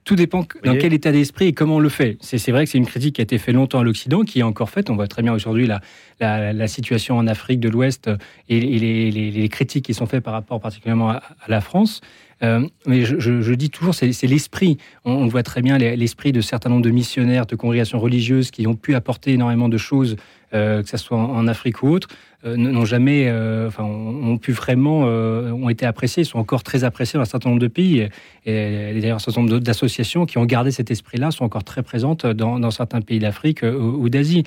Tout 0.03 0.15
dépend 0.15 0.46
dans 0.63 0.77
quel 0.77 0.93
état 0.93 1.12
d'esprit 1.12 1.48
et 1.48 1.53
comment 1.53 1.75
on 1.75 1.79
le 1.79 1.89
fait. 1.89 2.17
C'est 2.22 2.51
vrai 2.51 2.63
que 2.63 2.72
c'est 2.72 2.77
une 2.77 2.86
critique 2.86 3.15
qui 3.15 3.22
a 3.22 3.24
été 3.24 3.38
faite 3.38 3.53
longtemps 3.53 3.79
à 3.79 3.84
l'Occident, 3.84 4.22
qui 4.22 4.39
est 4.39 4.43
encore 4.43 4.69
faite. 4.69 4.89
On 4.89 4.96
voit 4.96 5.07
très 5.07 5.22
bien 5.22 5.34
aujourd'hui 5.34 5.67
la, 5.67 6.53
la, 6.53 6.67
situation 6.69 7.17
en 7.17 7.27
Afrique 7.27 7.60
de 7.60 7.67
l'Ouest 7.67 8.10
et, 8.48 8.62
les, 8.62 9.50
critiques 9.50 9.84
qui 9.84 9.93
sont 9.93 10.05
faites 10.05 10.24
par 10.24 10.31
rapport 10.31 10.62
particulièrement 10.62 11.10
à 11.10 11.22
la 11.50 11.60
France. 11.60 12.00
Euh, 12.43 12.67
mais 12.86 13.03
je, 13.03 13.53
dis 13.53 13.69
toujours, 13.69 13.96
c'est 13.96 14.27
l'esprit. 14.27 14.77
On, 15.05 15.27
voit 15.27 15.43
très 15.43 15.62
bien 15.62 15.77
l'esprit 15.77 16.31
de 16.31 16.41
certains 16.41 16.69
nombres 16.69 16.84
de 16.84 16.91
missionnaires, 16.91 17.46
de 17.46 17.55
congrégations 17.55 18.00
religieuses 18.00 18.51
qui 18.51 18.67
ont 18.67 18.75
pu 18.75 18.96
apporter 18.96 19.34
énormément 19.34 19.69
de 19.69 19.77
choses, 19.77 20.15
euh, 20.53 20.84
que 20.84 20.89
ce 20.89 20.98
soit 20.98 21.17
en, 21.17 21.48
Afrique 21.48 21.84
ou 21.84 21.89
autre, 21.89 22.07
euh, 22.10 22.26
n'ont 22.46 22.86
jamais, 22.86 23.32
enfin, 23.67 23.84
ont 23.84 24.38
pu 24.38 24.51
vraiment, 24.51 25.01
ont 25.01 25.70
été 25.70 25.86
appréciés, 25.86 26.24
sont 26.24 26.39
encore 26.39 26.63
très 26.63 26.84
appréciés 26.84 27.17
dans 27.17 27.24
un 27.24 27.25
certain 27.25 27.50
nombre 27.50 27.62
de 27.62 27.67
pays. 27.67 28.08
Et, 28.46 29.00
d'ailleurs, 29.00 29.17
un 29.17 29.20
certain 29.20 29.41
nombre 29.41 29.60
d'associations 29.60 30.25
qui 30.25 30.38
ont 30.38 30.46
gardé 30.46 30.72
cet 30.72 30.91
esprit-là 30.91 31.32
sont 31.32 31.46
encore 31.46 31.63
très 31.63 31.84
présentes 31.84 32.25
dans, 32.25 32.72
certains 32.72 33.01
pays 33.01 33.20
d'Afrique 33.20 33.63
ou, 33.63 34.08
d'Asie. 34.10 34.44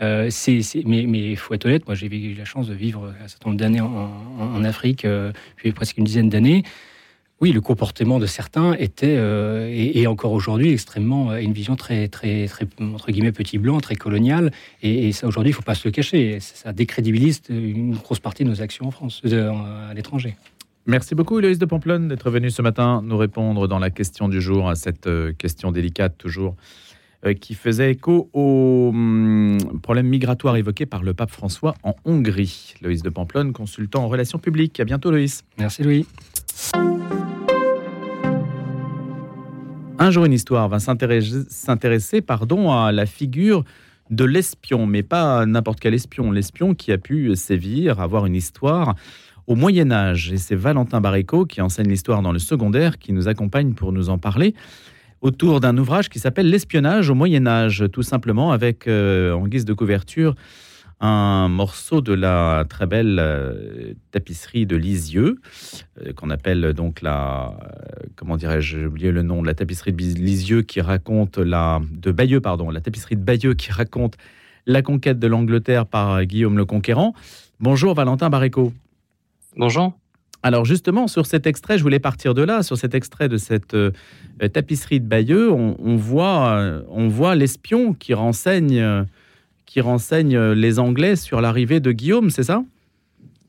mais 0.00 0.22
il 0.84 1.36
faut 1.36 1.54
être 1.54 1.66
honnête, 1.66 1.86
moi 1.86 1.94
j'ai 1.94 2.06
eu 2.06 2.34
la 2.34 2.44
chance 2.44 2.68
de 2.68 2.74
vivre 2.74 3.12
un 3.22 3.28
certain 3.28 3.50
nombre 3.50 3.60
d'années 3.60 3.80
en, 3.80 4.64
Afrique, 4.64 5.06
puis 5.56 5.72
presque 5.72 5.98
une 5.98 6.04
dizaine 6.04 6.28
d'années 6.28 6.62
oui, 7.42 7.50
le 7.50 7.60
comportement 7.60 8.20
de 8.20 8.26
certains 8.26 8.74
était, 8.74 9.16
euh, 9.18 9.68
et, 9.68 10.06
encore 10.06 10.30
aujourd'hui, 10.30 10.70
extrêmement, 10.70 11.32
euh, 11.32 11.38
une 11.38 11.52
vision 11.52 11.74
très, 11.74 12.06
très, 12.06 12.46
très, 12.46 12.68
entre 12.80 13.10
guillemets, 13.10 13.32
petit 13.32 13.58
blanc, 13.58 13.80
très 13.80 13.96
coloniale. 13.96 14.52
Et, 14.80 15.10
ça, 15.10 15.26
aujourd'hui, 15.26 15.50
il 15.50 15.54
ne 15.54 15.56
faut 15.56 15.62
pas 15.62 15.74
se 15.74 15.88
le 15.88 15.90
cacher. 15.90 16.38
Ça 16.38 16.72
décrédibilise 16.72 17.42
une 17.48 17.96
grosse 17.96 18.20
partie 18.20 18.44
de 18.44 18.48
nos 18.48 18.62
actions 18.62 18.86
en 18.86 18.92
France, 18.92 19.22
à 19.24 19.92
l'étranger. 19.92 20.36
Merci 20.86 21.16
beaucoup, 21.16 21.40
Loïs 21.40 21.58
de 21.58 21.64
Pamplonne, 21.64 22.06
d'être 22.06 22.30
venu 22.30 22.48
ce 22.50 22.62
matin 22.62 23.02
nous 23.04 23.16
répondre 23.16 23.66
dans 23.66 23.80
la 23.80 23.90
question 23.90 24.28
du 24.28 24.40
jour 24.40 24.68
à 24.68 24.76
cette 24.76 25.08
euh, 25.08 25.32
question 25.32 25.72
délicate, 25.72 26.16
toujours, 26.18 26.54
qui 27.40 27.54
faisait 27.54 27.92
écho 27.92 28.30
au 28.32 28.90
hum, 28.92 29.58
problème 29.80 30.06
migratoire 30.08 30.56
évoqué 30.56 30.86
par 30.86 31.04
le 31.04 31.14
pape 31.14 31.30
François 31.30 31.74
en 31.82 31.94
Hongrie. 32.04 32.74
Loïs 32.82 33.02
de 33.02 33.10
Pamplonne, 33.10 33.52
consultant 33.52 34.04
en 34.04 34.08
relations 34.08 34.38
publiques. 34.38 34.78
À 34.78 34.84
bientôt, 34.84 35.10
Loïs. 35.10 35.44
Merci, 35.58 35.82
Louis. 35.82 36.06
Un 40.02 40.10
jour 40.10 40.24
une 40.24 40.32
histoire 40.32 40.68
va 40.68 40.80
s'intéresser 40.80 42.22
pardon, 42.22 42.72
à 42.72 42.90
la 42.90 43.06
figure 43.06 43.62
de 44.10 44.24
l'espion, 44.24 44.84
mais 44.84 45.04
pas 45.04 45.46
n'importe 45.46 45.78
quel 45.78 45.94
espion, 45.94 46.32
l'espion 46.32 46.74
qui 46.74 46.90
a 46.90 46.98
pu 46.98 47.36
sévir, 47.36 48.00
avoir 48.00 48.26
une 48.26 48.34
histoire 48.34 48.96
au 49.46 49.54
Moyen 49.54 49.92
Âge. 49.92 50.32
Et 50.32 50.38
c'est 50.38 50.56
Valentin 50.56 51.00
Barrico 51.00 51.46
qui 51.46 51.60
enseigne 51.60 51.86
l'histoire 51.86 52.20
dans 52.20 52.32
le 52.32 52.40
secondaire 52.40 52.98
qui 52.98 53.12
nous 53.12 53.28
accompagne 53.28 53.74
pour 53.74 53.92
nous 53.92 54.10
en 54.10 54.18
parler 54.18 54.56
autour 55.20 55.60
d'un 55.60 55.78
ouvrage 55.78 56.08
qui 56.08 56.18
s'appelle 56.18 56.50
L'espionnage 56.50 57.08
au 57.08 57.14
Moyen 57.14 57.46
Âge, 57.46 57.84
tout 57.92 58.02
simplement 58.02 58.50
avec 58.50 58.88
euh, 58.88 59.32
en 59.32 59.46
guise 59.46 59.64
de 59.64 59.72
couverture 59.72 60.34
un 61.02 61.48
morceau 61.48 62.00
de 62.00 62.12
la 62.12 62.64
très 62.68 62.86
belle 62.86 63.18
euh, 63.20 63.92
tapisserie 64.12 64.66
de 64.66 64.76
Lisieux, 64.76 65.40
euh, 66.00 66.12
qu'on 66.12 66.30
appelle 66.30 66.72
donc 66.74 67.02
la, 67.02 67.58
euh, 67.60 68.06
comment 68.14 68.36
dirais-je, 68.36 68.78
j'ai 68.78 68.86
oublié 68.86 69.10
le 69.10 69.22
nom, 69.22 69.42
la 69.42 69.52
tapisserie 69.52 69.92
de 69.92 70.00
Lisieux 70.00 70.62
qui 70.62 70.80
raconte 70.80 71.38
la, 71.38 71.80
de 71.90 72.12
Bayeux, 72.12 72.40
pardon, 72.40 72.70
la 72.70 72.80
tapisserie 72.80 73.16
de 73.16 73.22
Bayeux 73.22 73.54
qui 73.54 73.72
raconte 73.72 74.16
la 74.64 74.80
conquête 74.80 75.18
de 75.18 75.26
l'Angleterre 75.26 75.86
par 75.86 76.24
Guillaume 76.24 76.56
le 76.56 76.64
Conquérant. 76.64 77.14
Bonjour 77.58 77.94
Valentin 77.94 78.30
Barreco. 78.30 78.72
Bonjour. 79.56 79.94
Alors 80.44 80.64
justement, 80.64 81.08
sur 81.08 81.26
cet 81.26 81.48
extrait, 81.48 81.78
je 81.78 81.82
voulais 81.82 81.98
partir 81.98 82.32
de 82.32 82.42
là, 82.42 82.62
sur 82.62 82.76
cet 82.76 82.94
extrait 82.94 83.28
de 83.28 83.38
cette 83.38 83.76
tapisserie 84.52 85.00
de 85.00 85.06
Bayeux, 85.06 85.50
on, 85.50 85.76
on 85.80 85.96
voit, 85.96 86.80
on 86.90 87.08
voit 87.08 87.34
l'espion 87.34 87.92
qui 87.92 88.14
renseigne 88.14 89.04
qui 89.72 89.80
renseigne 89.80 90.38
les 90.52 90.78
Anglais 90.78 91.16
sur 91.16 91.40
l'arrivée 91.40 91.80
de 91.80 91.92
Guillaume, 91.92 92.28
c'est 92.28 92.42
ça? 92.42 92.62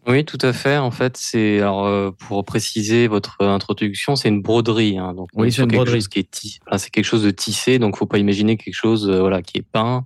Oui, 0.07 0.23
tout 0.23 0.37
à 0.41 0.53
fait. 0.53 0.77
En 0.77 0.89
fait, 0.89 1.17
c'est 1.17 1.59
alors 1.59 1.85
euh, 1.85 2.11
pour 2.11 2.45
préciser 2.45 3.07
votre 3.07 3.35
introduction, 3.41 4.15
c'est 4.15 4.29
une 4.29 4.41
broderie. 4.41 4.97
Hein. 4.97 5.13
donc, 5.13 5.27
oui, 5.33 5.51
c'est 5.51 5.63
une 5.63 5.67
broderie. 5.67 5.99
qui 6.09 6.19
est 6.19 6.59
c'est 6.77 6.89
quelque 6.91 7.03
chose 7.03 7.23
de 7.23 7.31
tissé, 7.31 7.77
donc 7.77 7.97
faut 7.97 8.05
pas 8.05 8.19
imaginer 8.19 8.55
quelque 8.55 8.73
chose, 8.73 9.09
euh, 9.09 9.19
voilà, 9.19 9.41
qui 9.41 9.57
est 9.57 9.65
peint. 9.69 10.05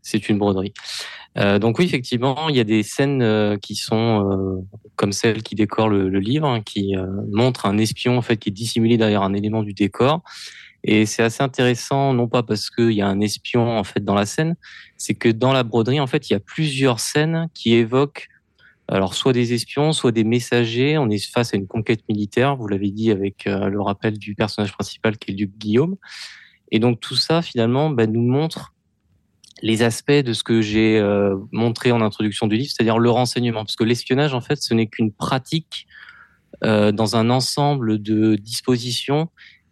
C'est 0.00 0.30
une 0.30 0.38
broderie. 0.38 0.72
Euh, 1.36 1.58
donc 1.58 1.78
oui, 1.78 1.84
effectivement, 1.84 2.48
il 2.48 2.56
y 2.56 2.60
a 2.60 2.64
des 2.64 2.82
scènes 2.82 3.58
qui 3.60 3.74
sont 3.74 4.64
comme 4.96 5.12
celle 5.12 5.42
qui 5.42 5.54
décore 5.54 5.90
le, 5.90 6.18
livre, 6.18 6.48
hein, 6.48 6.62
qui 6.62 6.94
montre 7.30 7.66
un 7.66 7.76
espion 7.76 8.16
en 8.16 8.22
fait 8.22 8.38
qui 8.38 8.48
est 8.48 8.52
dissimulé 8.52 8.96
derrière 8.96 9.20
un 9.20 9.34
élément 9.34 9.62
du 9.62 9.74
décor. 9.74 10.22
Et 10.84 11.06
c'est 11.06 11.22
assez 11.22 11.42
intéressant, 11.42 12.14
non 12.14 12.28
pas 12.28 12.42
parce 12.42 12.70
qu'il 12.70 12.92
y 12.92 13.02
a 13.02 13.08
un 13.08 13.20
espion 13.20 13.78
en 13.78 13.84
fait 13.84 14.04
dans 14.04 14.14
la 14.14 14.26
scène, 14.26 14.56
c'est 14.96 15.14
que 15.14 15.28
dans 15.28 15.52
la 15.52 15.64
broderie, 15.64 16.00
en 16.00 16.06
fait, 16.06 16.30
il 16.30 16.32
y 16.34 16.36
a 16.36 16.40
plusieurs 16.40 17.00
scènes 17.00 17.48
qui 17.54 17.74
évoquent 17.74 18.28
alors 18.88 19.14
soit 19.14 19.34
des 19.34 19.52
espions, 19.52 19.92
soit 19.92 20.12
des 20.12 20.24
messagers. 20.24 20.96
On 20.96 21.10
est 21.10 21.22
face 21.30 21.52
à 21.52 21.58
une 21.58 21.66
conquête 21.66 22.00
militaire, 22.08 22.56
vous 22.56 22.68
l'avez 22.68 22.90
dit 22.90 23.10
avec 23.10 23.46
euh, 23.46 23.68
le 23.68 23.80
rappel 23.82 24.18
du 24.18 24.34
personnage 24.34 24.72
principal 24.72 25.18
qui 25.18 25.30
est 25.30 25.34
le 25.34 25.36
duc 25.36 25.58
Guillaume. 25.58 25.96
Et 26.72 26.78
donc 26.78 26.98
tout 27.00 27.16
ça, 27.16 27.42
finalement, 27.42 27.90
bah, 27.90 28.06
nous 28.06 28.22
montre 28.22 28.74
les 29.60 29.82
aspects 29.82 30.10
de 30.10 30.32
ce 30.32 30.42
que 30.42 30.62
j'ai 30.62 30.98
euh, 30.98 31.36
montré 31.52 31.92
en 31.92 32.00
introduction 32.00 32.46
du 32.46 32.56
livre, 32.56 32.70
c'est-à-dire 32.74 32.98
le 32.98 33.10
renseignement. 33.10 33.64
Parce 33.64 33.76
que 33.76 33.84
l'espionnage, 33.84 34.32
en 34.32 34.40
fait, 34.40 34.56
ce 34.62 34.72
n'est 34.72 34.86
qu'une 34.86 35.12
pratique 35.12 35.86
euh, 36.64 36.90
dans 36.90 37.14
un 37.14 37.28
ensemble 37.28 38.00
de 38.00 38.36
dispositions 38.36 39.28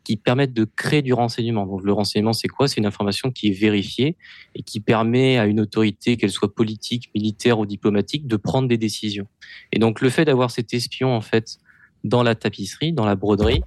qui 0.07 0.17
permettent 0.17 0.53
de 0.53 0.65
créer 0.65 1.03
du 1.03 1.13
renseignement. 1.13 1.67
Donc 1.67 1.83
le 1.83 1.93
renseignement, 1.93 2.33
c'est 2.33 2.47
quoi? 2.47 2.69
C'est 2.69 2.77
une 2.77 2.87
information 2.87 3.33
qui 3.33 3.49
est 3.49 3.59
vérifiée 3.59 4.17
et 4.55 4.63
qui 4.63 4.79
permet 4.79 5.37
à 5.37 5.47
une 5.47 5.59
autorité, 5.59 6.17
qu'elle 6.17 6.31
soit 6.31 6.55
politique, 6.55 7.11
militaire 7.13 7.59
ou 7.59 7.67
diplomatique, 7.67 8.29
de 8.29 8.37
prendre 8.37 8.69
des 8.69 8.79
décisions. 8.79 9.27
Et 9.73 9.81
donc 9.81 10.01
le 10.01 10.09
fait 10.09 10.25
d'avoir 10.25 10.53
cet 10.53 10.73
espion 10.75 11.13
en 11.13 11.21
fait 11.21 11.59
dans 12.05 12.23
la 12.23 12.37
tapisserie, 12.37 12.93
dans 12.93 13.05
la 13.05 13.17
broderie, 13.17 13.63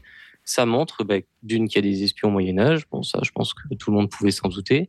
ça 0.45 0.65
montre 0.65 1.03
bah, 1.03 1.17
d'une 1.43 1.67
qu'il 1.67 1.85
y 1.85 1.89
a 1.89 1.91
des 1.91 2.03
espions 2.03 2.29
au 2.29 2.31
Moyen 2.31 2.57
Âge. 2.57 2.83
Bon, 2.89 3.03
ça, 3.03 3.19
je 3.21 3.31
pense 3.31 3.53
que 3.53 3.75
tout 3.75 3.91
le 3.91 3.97
monde 3.97 4.09
pouvait 4.09 4.31
s'en 4.31 4.47
douter. 4.47 4.87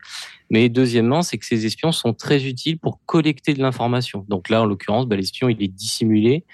Mais 0.50 0.68
deuxièmement, 0.68 1.22
c'est 1.22 1.36
que 1.36 1.44
ces 1.44 1.66
espions 1.66 1.90
sont 1.90 2.14
très 2.14 2.46
utiles 2.46 2.78
pour 2.78 3.00
collecter 3.06 3.54
de 3.54 3.60
l'information. 3.60 4.24
Donc 4.28 4.50
là, 4.50 4.62
en 4.62 4.66
l'occurrence, 4.66 5.06
bah, 5.06 5.16
l'espion, 5.16 5.48
il 5.48 5.60
est 5.60 5.68
dissimulé, 5.68 6.44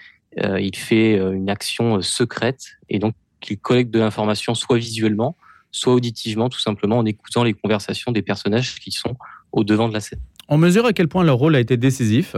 euh, 0.42 0.58
il 0.58 0.74
fait 0.74 1.18
euh, 1.18 1.32
une 1.32 1.50
action 1.50 1.98
euh, 1.98 2.00
secrète, 2.00 2.78
et 2.88 2.98
donc 2.98 3.14
qu'il 3.40 3.58
collecte 3.58 3.90
de 3.90 3.98
l'information 3.98 4.54
soit 4.54 4.78
visuellement, 4.78 5.36
soit 5.70 5.94
auditivement, 5.94 6.48
tout 6.48 6.60
simplement 6.60 6.98
en 6.98 7.04
écoutant 7.04 7.44
les 7.44 7.54
conversations 7.54 8.12
des 8.12 8.22
personnages 8.22 8.78
qui 8.80 8.90
sont 8.90 9.16
au 9.52 9.64
devant 9.64 9.88
de 9.88 9.94
la 9.94 10.00
scène. 10.00 10.20
On 10.48 10.58
mesure 10.58 10.86
à 10.86 10.92
quel 10.92 11.08
point 11.08 11.24
leur 11.24 11.36
rôle 11.36 11.56
a 11.56 11.60
été 11.60 11.76
décisif? 11.76 12.36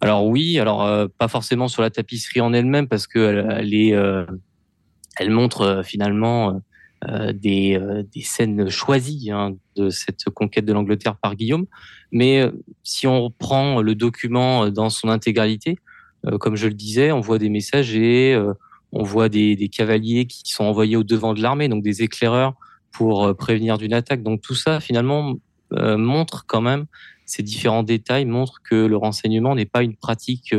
Alors 0.00 0.26
oui, 0.26 0.58
alors 0.58 0.82
euh, 0.82 1.06
pas 1.18 1.28
forcément 1.28 1.68
sur 1.68 1.80
la 1.80 1.88
tapisserie 1.90 2.42
en 2.42 2.52
elle-même 2.52 2.88
parce 2.88 3.06
que 3.06 3.46
elle, 3.58 3.72
est, 3.72 3.94
euh, 3.94 4.26
elle 5.16 5.30
montre 5.30 5.62
euh, 5.62 5.82
finalement 5.82 6.60
des, 7.34 7.78
des, 8.14 8.22
scènes 8.22 8.70
choisies 8.70 9.30
hein, 9.30 9.56
de 9.76 9.90
cette 9.90 10.24
conquête 10.30 10.64
de 10.64 10.72
l'Angleterre 10.72 11.16
par 11.16 11.36
Guillaume. 11.36 11.66
Mais 12.12 12.50
si 12.82 13.06
on 13.06 13.24
reprend 13.24 13.82
le 13.82 13.94
document 13.94 14.70
dans 14.70 14.88
son 14.88 15.10
intégralité, 15.10 15.76
comme 16.40 16.56
je 16.56 16.66
le 16.66 16.72
disais, 16.72 17.12
on 17.12 17.20
voit 17.20 17.36
des 17.36 17.50
messages 17.50 17.94
et 17.94 18.34
on 18.94 19.02
voit 19.02 19.28
des, 19.28 19.68
cavaliers 19.68 20.26
qui 20.26 20.52
sont 20.52 20.64
envoyés 20.64 20.96
au 20.96 21.02
devant 21.02 21.34
de 21.34 21.42
l'armée, 21.42 21.68
donc 21.68 21.82
des 21.82 22.02
éclaireurs 22.02 22.54
pour 22.92 23.24
euh, 23.24 23.34
prévenir 23.34 23.76
d'une 23.76 23.92
attaque. 23.92 24.22
Donc 24.22 24.40
tout 24.40 24.54
ça, 24.54 24.80
finalement, 24.80 25.34
euh, 25.72 25.98
montre 25.98 26.44
quand 26.46 26.60
même, 26.60 26.86
ces 27.26 27.42
différents 27.42 27.82
détails 27.82 28.24
montrent 28.24 28.62
que 28.62 28.86
le 28.86 28.96
renseignement 28.96 29.56
n'est 29.56 29.66
pas 29.66 29.82
une 29.82 29.96
pratique 29.96 30.54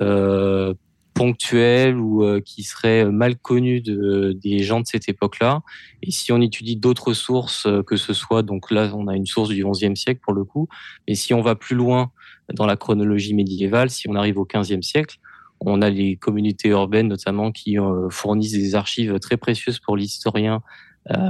euh, 0.00 0.74
ponctuelle 1.14 1.96
ou 1.96 2.24
qui 2.40 2.62
serait 2.62 3.04
mal 3.04 3.36
connue 3.36 3.82
des 3.82 4.58
gens 4.60 4.80
de 4.80 4.86
cette 4.86 5.08
époque-là. 5.08 5.60
Et 6.02 6.10
si 6.10 6.32
on 6.32 6.40
étudie 6.40 6.76
d'autres 6.76 7.12
sources, 7.12 7.68
que 7.86 7.96
ce 7.96 8.14
soit, 8.14 8.42
donc 8.42 8.70
là, 8.70 8.90
on 8.94 9.06
a 9.06 9.14
une 9.14 9.26
source 9.26 9.50
du 9.50 9.62
XIe 9.62 9.94
siècle 9.94 10.20
pour 10.24 10.32
le 10.32 10.44
coup, 10.44 10.68
mais 11.06 11.14
si 11.14 11.34
on 11.34 11.42
va 11.42 11.56
plus 11.56 11.76
loin 11.76 12.10
dans 12.54 12.64
la 12.64 12.76
chronologie 12.76 13.34
médiévale, 13.34 13.90
si 13.90 14.08
on 14.08 14.14
arrive 14.14 14.38
au 14.38 14.46
XVe 14.46 14.80
siècle, 14.80 15.18
on 15.60 15.82
a 15.82 15.90
les 15.90 16.16
communautés 16.16 16.68
urbaines 16.68 17.08
notamment 17.08 17.52
qui 17.52 17.78
euh, 17.78 18.08
fournissent 18.10 18.52
des 18.52 18.74
archives 18.74 19.18
très 19.18 19.36
précieuses 19.36 19.78
pour 19.78 19.96
l'historien 19.96 20.62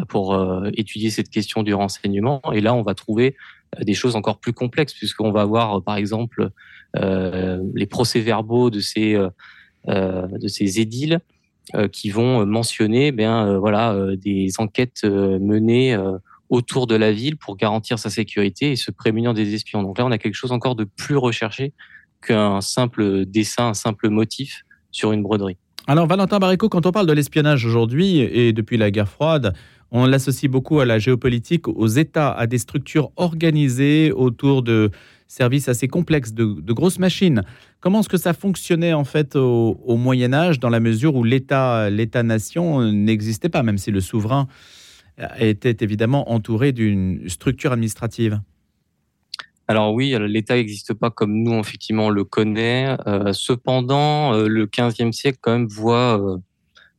pour 0.08 0.36
étudier 0.74 1.10
cette 1.10 1.30
question 1.30 1.62
du 1.62 1.72
renseignement. 1.72 2.42
Et 2.52 2.60
là, 2.60 2.74
on 2.74 2.82
va 2.82 2.94
trouver 2.94 3.36
des 3.80 3.94
choses 3.94 4.16
encore 4.16 4.40
plus 4.40 4.52
complexes, 4.52 4.92
puisqu'on 4.92 5.30
va 5.30 5.42
avoir, 5.42 5.80
par 5.84 5.94
exemple, 5.94 6.50
les 6.96 7.86
procès-verbaux 7.86 8.70
de 8.70 8.80
ces, 8.80 9.16
de 9.86 10.48
ces 10.48 10.80
édiles 10.80 11.20
qui 11.92 12.10
vont 12.10 12.44
mentionner 12.44 13.12
bien, 13.12 13.58
voilà, 13.58 13.96
des 14.16 14.50
enquêtes 14.58 15.04
menées 15.04 15.96
autour 16.50 16.88
de 16.88 16.96
la 16.96 17.12
ville 17.12 17.36
pour 17.36 17.56
garantir 17.56 17.98
sa 17.98 18.10
sécurité 18.10 18.72
et 18.72 18.76
se 18.76 18.90
prémunir 18.90 19.34
des 19.34 19.54
espions. 19.54 19.82
Donc 19.82 19.98
là, 19.98 20.04
on 20.04 20.10
a 20.10 20.18
quelque 20.18 20.34
chose 20.34 20.52
encore 20.52 20.74
de 20.74 20.84
plus 20.84 21.16
recherché 21.16 21.72
qu'un 22.20 22.60
simple 22.60 23.24
dessin, 23.26 23.68
un 23.68 23.74
simple 23.74 24.08
motif 24.08 24.64
sur 24.90 25.12
une 25.12 25.22
broderie. 25.22 25.56
Alors 25.86 26.06
Valentin 26.06 26.38
Barrico, 26.38 26.68
quand 26.68 26.86
on 26.86 26.92
parle 26.92 27.06
de 27.06 27.12
l'espionnage 27.12 27.64
aujourd'hui 27.64 28.18
et 28.18 28.52
depuis 28.52 28.76
la 28.76 28.90
guerre 28.90 29.08
froide, 29.08 29.54
on 29.90 30.06
l'associe 30.06 30.50
beaucoup 30.50 30.80
à 30.80 30.84
la 30.84 30.98
géopolitique, 30.98 31.66
aux 31.66 31.86
États, 31.86 32.30
à 32.30 32.46
des 32.46 32.58
structures 32.58 33.10
organisées 33.16 34.12
autour 34.12 34.62
de 34.62 34.90
services 35.26 35.68
assez 35.68 35.88
complexes, 35.88 36.32
de, 36.32 36.72
grosses 36.72 36.98
machines. 36.98 37.42
Comment 37.80 38.00
est-ce 38.00 38.08
que 38.08 38.16
ça 38.16 38.32
fonctionnait 38.32 38.92
en 38.92 39.04
fait 39.04 39.36
au, 39.36 39.80
au 39.84 39.96
Moyen 39.96 40.32
Âge 40.32 40.60
dans 40.60 40.68
la 40.68 40.80
mesure 40.80 41.16
où 41.16 41.24
l'État, 41.24 41.90
l'État-nation 41.90 42.92
n'existait 42.92 43.48
pas, 43.48 43.62
même 43.62 43.78
si 43.78 43.90
le 43.90 44.00
souverain 44.00 44.46
était 45.38 45.76
évidemment 45.80 46.30
entouré 46.32 46.72
d'une 46.72 47.28
structure 47.28 47.72
administrative? 47.72 48.40
Alors 49.70 49.94
oui, 49.94 50.16
l'État 50.18 50.56
n'existe 50.56 50.94
pas 50.94 51.10
comme 51.10 51.44
nous, 51.44 51.56
effectivement, 51.60 52.06
on 52.06 52.10
le 52.10 52.24
connaît. 52.24 52.96
Euh, 53.06 53.32
cependant, 53.32 54.34
euh, 54.34 54.48
le 54.48 54.66
15e 54.66 55.12
siècle, 55.12 55.38
quand 55.40 55.52
même, 55.52 55.68
voit 55.68 56.40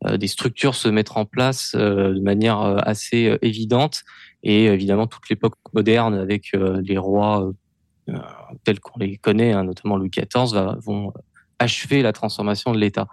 euh, 0.05 0.15
des 0.15 0.27
structures 0.27 0.73
se 0.75 0.87
mettre 0.87 1.17
en 1.17 1.25
place 1.25 1.75
de 1.75 2.21
manière 2.21 2.59
assez 2.87 3.37
évidente. 3.41 4.03
Et 4.43 4.67
évidemment, 4.67 5.05
toute 5.05 5.27
l'époque 5.27 5.55
moderne, 5.73 6.13
avec 6.13 6.53
les 6.53 6.97
rois 6.97 7.51
tels 8.63 8.79
qu'on 8.79 8.99
les 8.99 9.17
connaît, 9.17 9.51
hein, 9.51 9.65
notamment 9.65 9.97
Louis 9.97 10.09
XIV, 10.09 10.77
vont 10.81 11.11
achever 11.59 12.01
la 12.01 12.13
transformation 12.13 12.71
de 12.71 12.77
l'État. 12.79 13.07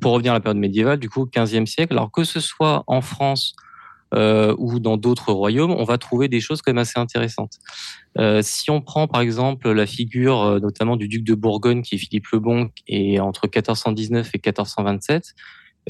pour 0.00 0.12
revenir 0.12 0.30
à 0.30 0.36
la 0.36 0.40
période 0.40 0.58
médiévale, 0.58 1.00
du 1.00 1.10
coup, 1.10 1.26
15e 1.26 1.66
siècle, 1.66 1.92
alors 1.94 2.12
que 2.12 2.22
ce 2.22 2.38
soit 2.38 2.84
en 2.86 3.00
France 3.00 3.56
euh, 4.12 4.54
ou 4.58 4.78
dans 4.78 4.96
d'autres 4.96 5.32
royaumes, 5.32 5.72
on 5.72 5.84
va 5.84 5.98
trouver 5.98 6.28
des 6.28 6.40
choses 6.40 6.62
quand 6.62 6.72
même 6.72 6.78
assez 6.78 6.98
intéressantes. 6.98 7.54
Euh, 8.18 8.42
si 8.42 8.70
on 8.70 8.80
prend 8.80 9.08
par 9.08 9.20
exemple 9.20 9.70
la 9.72 9.86
figure 9.86 10.40
euh, 10.40 10.60
notamment 10.60 10.96
du 10.96 11.08
duc 11.08 11.24
de 11.24 11.34
Bourgogne 11.34 11.82
qui 11.82 11.96
est 11.96 11.98
Philippe 11.98 12.28
le 12.32 12.38
Bon 12.38 12.70
et 12.86 13.18
entre 13.18 13.46
1419 13.46 14.30
et 14.34 14.38
1427, 14.38 15.34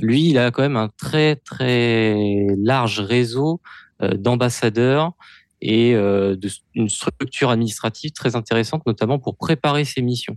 lui, 0.01 0.31
il 0.31 0.39
a 0.39 0.51
quand 0.51 0.63
même 0.63 0.77
un 0.77 0.89
très 0.97 1.37
très 1.37 2.47
large 2.57 3.01
réseau 3.01 3.61
d'ambassadeurs 4.01 5.13
et 5.61 5.93
de, 5.95 6.49
une 6.75 6.89
structure 6.89 7.51
administrative 7.51 8.11
très 8.11 8.35
intéressante, 8.35 8.85
notamment 8.87 9.21
pour 9.21 9.37
préparer 9.37 9.85
ses 9.85 10.03
missions. 10.03 10.37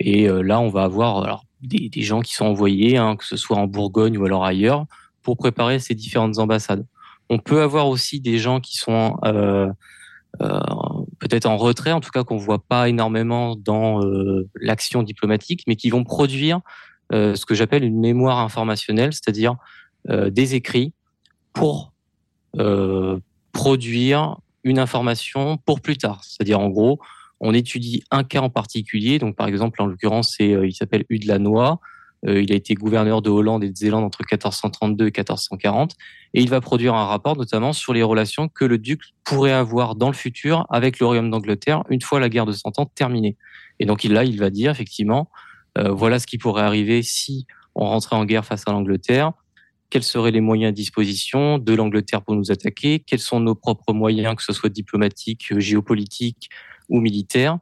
Et 0.00 0.26
là, 0.26 0.58
on 0.58 0.68
va 0.68 0.82
avoir 0.82 1.22
alors, 1.22 1.44
des, 1.62 1.88
des 1.88 2.02
gens 2.02 2.22
qui 2.22 2.34
sont 2.34 2.46
envoyés, 2.46 2.96
hein, 2.96 3.14
que 3.14 3.24
ce 3.24 3.36
soit 3.36 3.56
en 3.56 3.68
Bourgogne 3.68 4.18
ou 4.18 4.24
alors 4.24 4.44
ailleurs, 4.44 4.84
pour 5.22 5.36
préparer 5.36 5.78
ces 5.78 5.94
différentes 5.94 6.38
ambassades. 6.40 6.84
On 7.30 7.38
peut 7.38 7.62
avoir 7.62 7.88
aussi 7.88 8.20
des 8.20 8.38
gens 8.38 8.60
qui 8.60 8.76
sont 8.76 9.18
euh, 9.24 9.68
euh, 10.40 10.60
peut-être 11.18 11.46
en 11.46 11.56
retrait, 11.56 11.92
en 11.92 12.00
tout 12.00 12.10
cas 12.10 12.24
qu'on 12.24 12.36
voit 12.36 12.62
pas 12.62 12.88
énormément 12.88 13.56
dans 13.56 14.02
euh, 14.02 14.48
l'action 14.60 15.02
diplomatique, 15.02 15.64
mais 15.66 15.76
qui 15.76 15.90
vont 15.90 16.04
produire 16.04 16.60
ce 17.10 17.46
que 17.46 17.54
j'appelle 17.54 17.84
une 17.84 17.98
mémoire 17.98 18.38
informationnelle, 18.38 19.14
c'est-à-dire 19.14 19.56
des 20.06 20.54
écrits 20.54 20.92
pour 21.54 21.94
produire 23.52 24.36
une 24.62 24.78
information 24.78 25.56
pour 25.56 25.80
plus 25.80 25.96
tard. 25.96 26.22
C'est-à-dire 26.22 26.60
en 26.60 26.68
gros, 26.68 27.00
on 27.40 27.54
étudie 27.54 28.02
un 28.10 28.24
cas 28.24 28.40
en 28.40 28.50
particulier. 28.50 29.18
Donc 29.18 29.36
par 29.36 29.48
exemple, 29.48 29.80
en 29.80 29.86
l'occurrence, 29.86 30.36
il 30.38 30.74
s'appelle. 30.74 31.04
Euh, 31.10 31.76
il 32.26 32.52
a 32.52 32.56
été 32.56 32.74
gouverneur 32.74 33.22
de 33.22 33.30
Hollande 33.30 33.62
et 33.62 33.70
de 33.70 33.76
Zélande 33.76 34.04
entre 34.04 34.20
1432 34.22 35.04
et 35.04 35.06
1440. 35.06 35.94
Et 36.34 36.40
il 36.40 36.48
va 36.50 36.60
produire 36.60 36.94
un 36.94 37.06
rapport 37.06 37.36
notamment 37.36 37.72
sur 37.72 37.92
les 37.92 38.02
relations 38.02 38.48
que 38.48 38.64
le 38.64 38.78
duc 38.78 39.02
pourrait 39.24 39.52
avoir 39.52 39.94
dans 39.94 40.08
le 40.08 40.14
futur 40.14 40.66
avec 40.68 40.98
le 40.98 41.06
royaume 41.06 41.30
d'Angleterre 41.30 41.84
une 41.90 42.00
fois 42.00 42.20
la 42.20 42.28
guerre 42.28 42.46
de 42.46 42.52
Cent 42.52 42.78
Ans 42.78 42.86
terminée. 42.86 43.36
Et 43.78 43.86
donc 43.86 44.02
là, 44.04 44.24
il 44.24 44.38
va 44.38 44.50
dire 44.50 44.70
effectivement, 44.70 45.30
euh, 45.78 45.90
voilà 45.92 46.18
ce 46.18 46.26
qui 46.26 46.38
pourrait 46.38 46.62
arriver 46.62 47.02
si 47.02 47.46
on 47.74 47.86
rentrait 47.86 48.16
en 48.16 48.24
guerre 48.24 48.44
face 48.44 48.64
à 48.66 48.72
l'Angleterre. 48.72 49.32
Quels 49.90 50.02
seraient 50.02 50.32
les 50.32 50.40
moyens 50.40 50.70
à 50.70 50.72
disposition 50.72 51.58
de 51.58 51.74
l'Angleterre 51.74 52.22
pour 52.22 52.34
nous 52.34 52.50
attaquer? 52.50 53.00
Quels 53.00 53.20
sont 53.20 53.40
nos 53.40 53.54
propres 53.54 53.94
moyens, 53.94 54.34
que 54.36 54.42
ce 54.42 54.52
soit 54.52 54.68
diplomatiques, 54.68 55.58
géopolitiques 55.58 56.50
ou 56.88 57.00
militaires? 57.00 57.58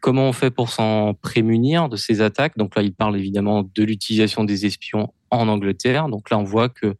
Comment 0.00 0.28
on 0.28 0.32
fait 0.32 0.50
pour 0.50 0.68
s'en 0.70 1.14
prémunir 1.14 1.88
de 1.88 1.96
ces 1.96 2.20
attaques 2.20 2.56
Donc 2.56 2.76
là, 2.76 2.82
il 2.82 2.92
parle 2.92 3.16
évidemment 3.16 3.62
de 3.62 3.82
l'utilisation 3.82 4.44
des 4.44 4.66
espions 4.66 5.12
en 5.30 5.48
Angleterre. 5.48 6.08
Donc 6.08 6.30
là, 6.30 6.38
on 6.38 6.44
voit 6.44 6.68
que, 6.68 6.94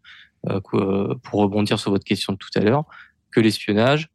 euh, 0.49 1.15
pour 1.23 1.41
rebondir 1.41 1.79
sur 1.79 1.91
votre 1.91 2.05
question 2.05 2.33
de 2.33 2.39
tout 2.39 2.49
à 2.55 2.61
l'heure, 2.61 2.85
que 3.31 3.41
l'espionnage 3.41 4.09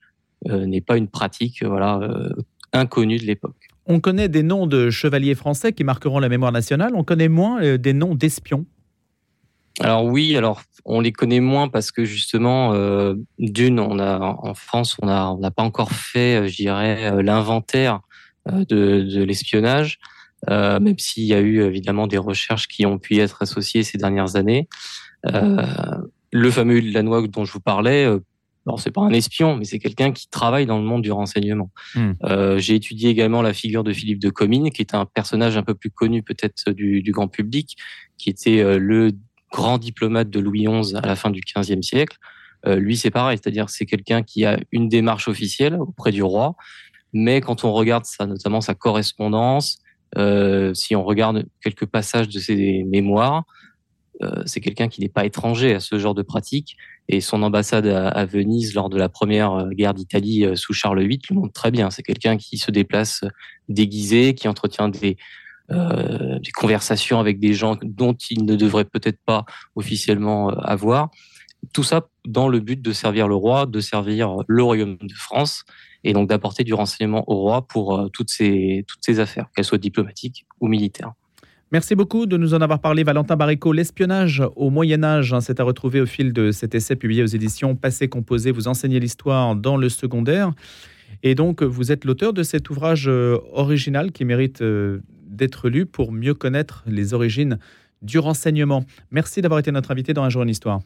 euh, 0.49 0.65
n'est 0.65 0.81
pas 0.81 0.97
une 0.97 1.07
pratique 1.07 1.63
voilà, 1.63 1.99
euh, 1.99 2.29
inconnue 2.73 3.17
de 3.17 3.25
l'époque. 3.25 3.67
On 3.85 3.99
connaît 3.99 4.29
des 4.29 4.43
noms 4.43 4.67
de 4.67 4.89
chevaliers 4.89 5.35
français 5.35 5.73
qui 5.73 5.83
marqueront 5.83 6.19
la 6.19 6.29
mémoire 6.29 6.51
nationale. 6.51 6.93
On 6.95 7.03
connaît 7.03 7.29
moins 7.29 7.77
des 7.77 7.93
noms 7.93 8.15
d'espions. 8.15 8.65
Alors 9.79 10.05
oui, 10.05 10.35
alors 10.35 10.61
on 10.85 11.01
les 11.01 11.11
connaît 11.11 11.39
moins 11.39 11.67
parce 11.67 11.91
que 11.91 12.05
justement, 12.05 12.73
d'une, 13.39 13.79
on 13.79 13.99
a 13.99 14.19
en 14.19 14.53
France, 14.53 14.97
on 15.01 15.07
n'a 15.07 15.31
on 15.31 15.39
pas 15.51 15.63
encore 15.63 15.91
fait, 15.91 16.47
je 16.47 16.55
dirais, 16.55 17.23
l'inventaire 17.23 18.01
euh, 18.49 18.65
de, 18.65 19.23
l'espionnage, 19.23 19.99
euh, 20.49 20.79
même 20.79 20.97
s'il 20.97 21.25
y 21.25 21.33
a 21.35 21.39
eu 21.39 21.61
évidemment 21.61 22.07
des 22.07 22.17
recherches 22.17 22.67
qui 22.67 22.87
ont 22.87 22.97
pu 22.97 23.15
y 23.15 23.19
être 23.19 23.43
associées 23.43 23.83
ces 23.83 23.99
dernières 23.99 24.35
années. 24.35 24.67
Euh, 25.27 25.63
le 26.31 26.49
fameux 26.49 26.79
Lanois 26.79 27.27
dont 27.27 27.45
je 27.45 27.53
vous 27.53 27.59
parlais, 27.59 28.05
alors 28.65 28.79
c'est 28.79 28.89
pas 28.89 29.01
un 29.01 29.11
espion, 29.11 29.57
mais 29.57 29.65
c'est 29.65 29.77
quelqu'un 29.77 30.11
qui 30.11 30.27
travaille 30.27 30.65
dans 30.65 30.79
le 30.79 30.83
monde 30.83 31.03
du 31.03 31.11
renseignement. 31.11 31.69
Hmm. 31.93 32.13
J'ai 32.57 32.75
étudié 32.75 33.09
également 33.09 33.43
la 33.43 33.53
figure 33.53 33.83
de 33.83 33.93
Philippe 33.93 34.19
de 34.19 34.31
Comines, 34.31 34.71
qui 34.71 34.81
est 34.81 34.95
un 34.95 35.05
personnage 35.05 35.55
un 35.55 35.63
peu 35.63 35.75
plus 35.75 35.91
connu 35.91 36.23
peut-être 36.23 36.71
du, 36.71 37.03
grand 37.11 37.27
public, 37.27 37.75
qui 38.17 38.31
était 38.31 38.79
le 38.79 39.11
grand 39.51 39.77
diplomate 39.77 40.31
de 40.31 40.39
Louis 40.39 40.65
XI 40.65 40.95
à 40.95 41.05
la 41.05 41.15
fin 41.15 41.29
du 41.29 41.41
XVe 41.41 41.81
siècle. 41.81 42.17
lui, 42.65 42.97
c'est 42.97 43.11
pareil, 43.11 43.37
c'est-à-dire 43.37 43.69
c'est 43.69 43.85
quelqu'un 43.85 44.23
qui 44.23 44.45
a 44.45 44.57
une 44.71 44.87
démarche 44.87 45.27
officielle 45.27 45.75
auprès 45.75 46.11
du 46.11 46.23
roi, 46.23 46.55
mais 47.13 47.41
quand 47.41 47.63
on 47.63 47.73
regarde 47.73 48.05
ça, 48.05 48.25
notamment 48.25 48.61
sa 48.61 48.75
correspondance, 48.75 49.79
euh, 50.17 50.73
si 50.73 50.95
on 50.95 51.03
regarde 51.03 51.45
quelques 51.63 51.85
passages 51.85 52.29
de 52.29 52.39
ses 52.39 52.83
mémoires, 52.83 53.43
euh, 54.21 54.43
c'est 54.45 54.59
quelqu'un 54.59 54.87
qui 54.87 55.01
n'est 55.01 55.09
pas 55.09 55.25
étranger 55.25 55.73
à 55.73 55.79
ce 55.79 55.97
genre 55.97 56.13
de 56.13 56.21
pratique. 56.21 56.77
Et 57.07 57.19
son 57.19 57.43
ambassade 57.43 57.87
à, 57.87 58.25
Venise 58.25 58.73
lors 58.73 58.89
de 58.89 58.97
la 58.97 59.09
première 59.09 59.53
euh, 59.53 59.69
guerre 59.69 59.93
d'Italie 59.93 60.45
sous 60.55 60.73
Charles 60.73 61.01
VIII 61.01 61.19
le 61.29 61.35
montre 61.35 61.53
très 61.53 61.71
bien. 61.71 61.89
C'est 61.89 62.03
quelqu'un 62.03 62.37
qui 62.37 62.57
se 62.57 62.71
déplace 62.71 63.23
déguisé, 63.67 64.33
qui 64.33 64.47
entretient 64.47 64.89
des 64.89 65.17
conversations 66.53 67.19
avec 67.19 67.39
des 67.39 67.53
gens 67.53 67.77
dont 67.81 68.13
il 68.29 68.43
ne 68.43 68.57
devrait 68.57 68.83
peut-être 68.83 69.19
pas 69.25 69.45
officiellement 69.75 70.49
avoir. 70.49 71.09
Tout 71.73 71.83
ça 71.83 72.09
dans 72.27 72.49
le 72.49 72.59
but 72.59 72.81
de 72.81 72.91
servir 72.91 73.29
le 73.29 73.35
roi, 73.35 73.65
de 73.65 73.79
servir 73.79 74.35
le 74.47 74.63
royaume 74.63 74.97
de 74.97 75.13
France 75.13 75.63
et 76.03 76.13
donc 76.13 76.29
d'apporter 76.29 76.63
du 76.63 76.73
renseignement 76.73 77.23
au 77.29 77.35
roi 77.37 77.67
pour 77.67 77.97
euh, 77.97 78.07
toutes, 78.09 78.29
ces, 78.29 78.83
toutes 78.87 79.03
ces 79.03 79.19
affaires, 79.19 79.47
qu'elles 79.55 79.65
soient 79.65 79.77
diplomatiques 79.77 80.45
ou 80.59 80.67
militaires. 80.67 81.13
Merci 81.71 81.95
beaucoup 81.95 82.25
de 82.25 82.35
nous 82.35 82.53
en 82.53 82.59
avoir 82.59 82.79
parlé, 82.79 83.03
Valentin 83.03 83.37
Barrico. 83.37 83.71
L'espionnage 83.71 84.43
au 84.57 84.69
Moyen 84.69 85.03
Âge, 85.03 85.33
hein, 85.33 85.39
c'est 85.39 85.61
à 85.61 85.63
retrouver 85.63 86.01
au 86.01 86.05
fil 86.05 86.33
de 86.33 86.51
cet 86.51 86.75
essai 86.75 86.97
publié 86.97 87.23
aux 87.23 87.27
éditions 87.27 87.75
Passé 87.75 88.09
Composé. 88.09 88.51
Vous 88.51 88.67
enseignez 88.67 88.99
l'histoire 88.99 89.55
dans 89.55 89.77
le 89.77 89.87
secondaire. 89.87 90.51
Et 91.23 91.33
donc, 91.33 91.63
vous 91.63 91.93
êtes 91.93 92.03
l'auteur 92.03 92.33
de 92.33 92.43
cet 92.43 92.69
ouvrage 92.69 93.07
euh, 93.07 93.37
original 93.53 94.11
qui 94.11 94.25
mérite 94.25 94.61
euh, 94.61 94.99
d'être 95.25 95.69
lu 95.69 95.85
pour 95.85 96.11
mieux 96.11 96.33
connaître 96.33 96.83
les 96.87 97.13
origines 97.13 97.57
du 98.01 98.19
renseignement. 98.19 98.83
Merci 99.11 99.41
d'avoir 99.41 99.59
été 99.59 99.71
notre 99.71 99.91
invité 99.91 100.13
dans 100.13 100.23
Un 100.23 100.29
jour 100.29 100.41
en 100.41 100.47
histoire. 100.47 100.81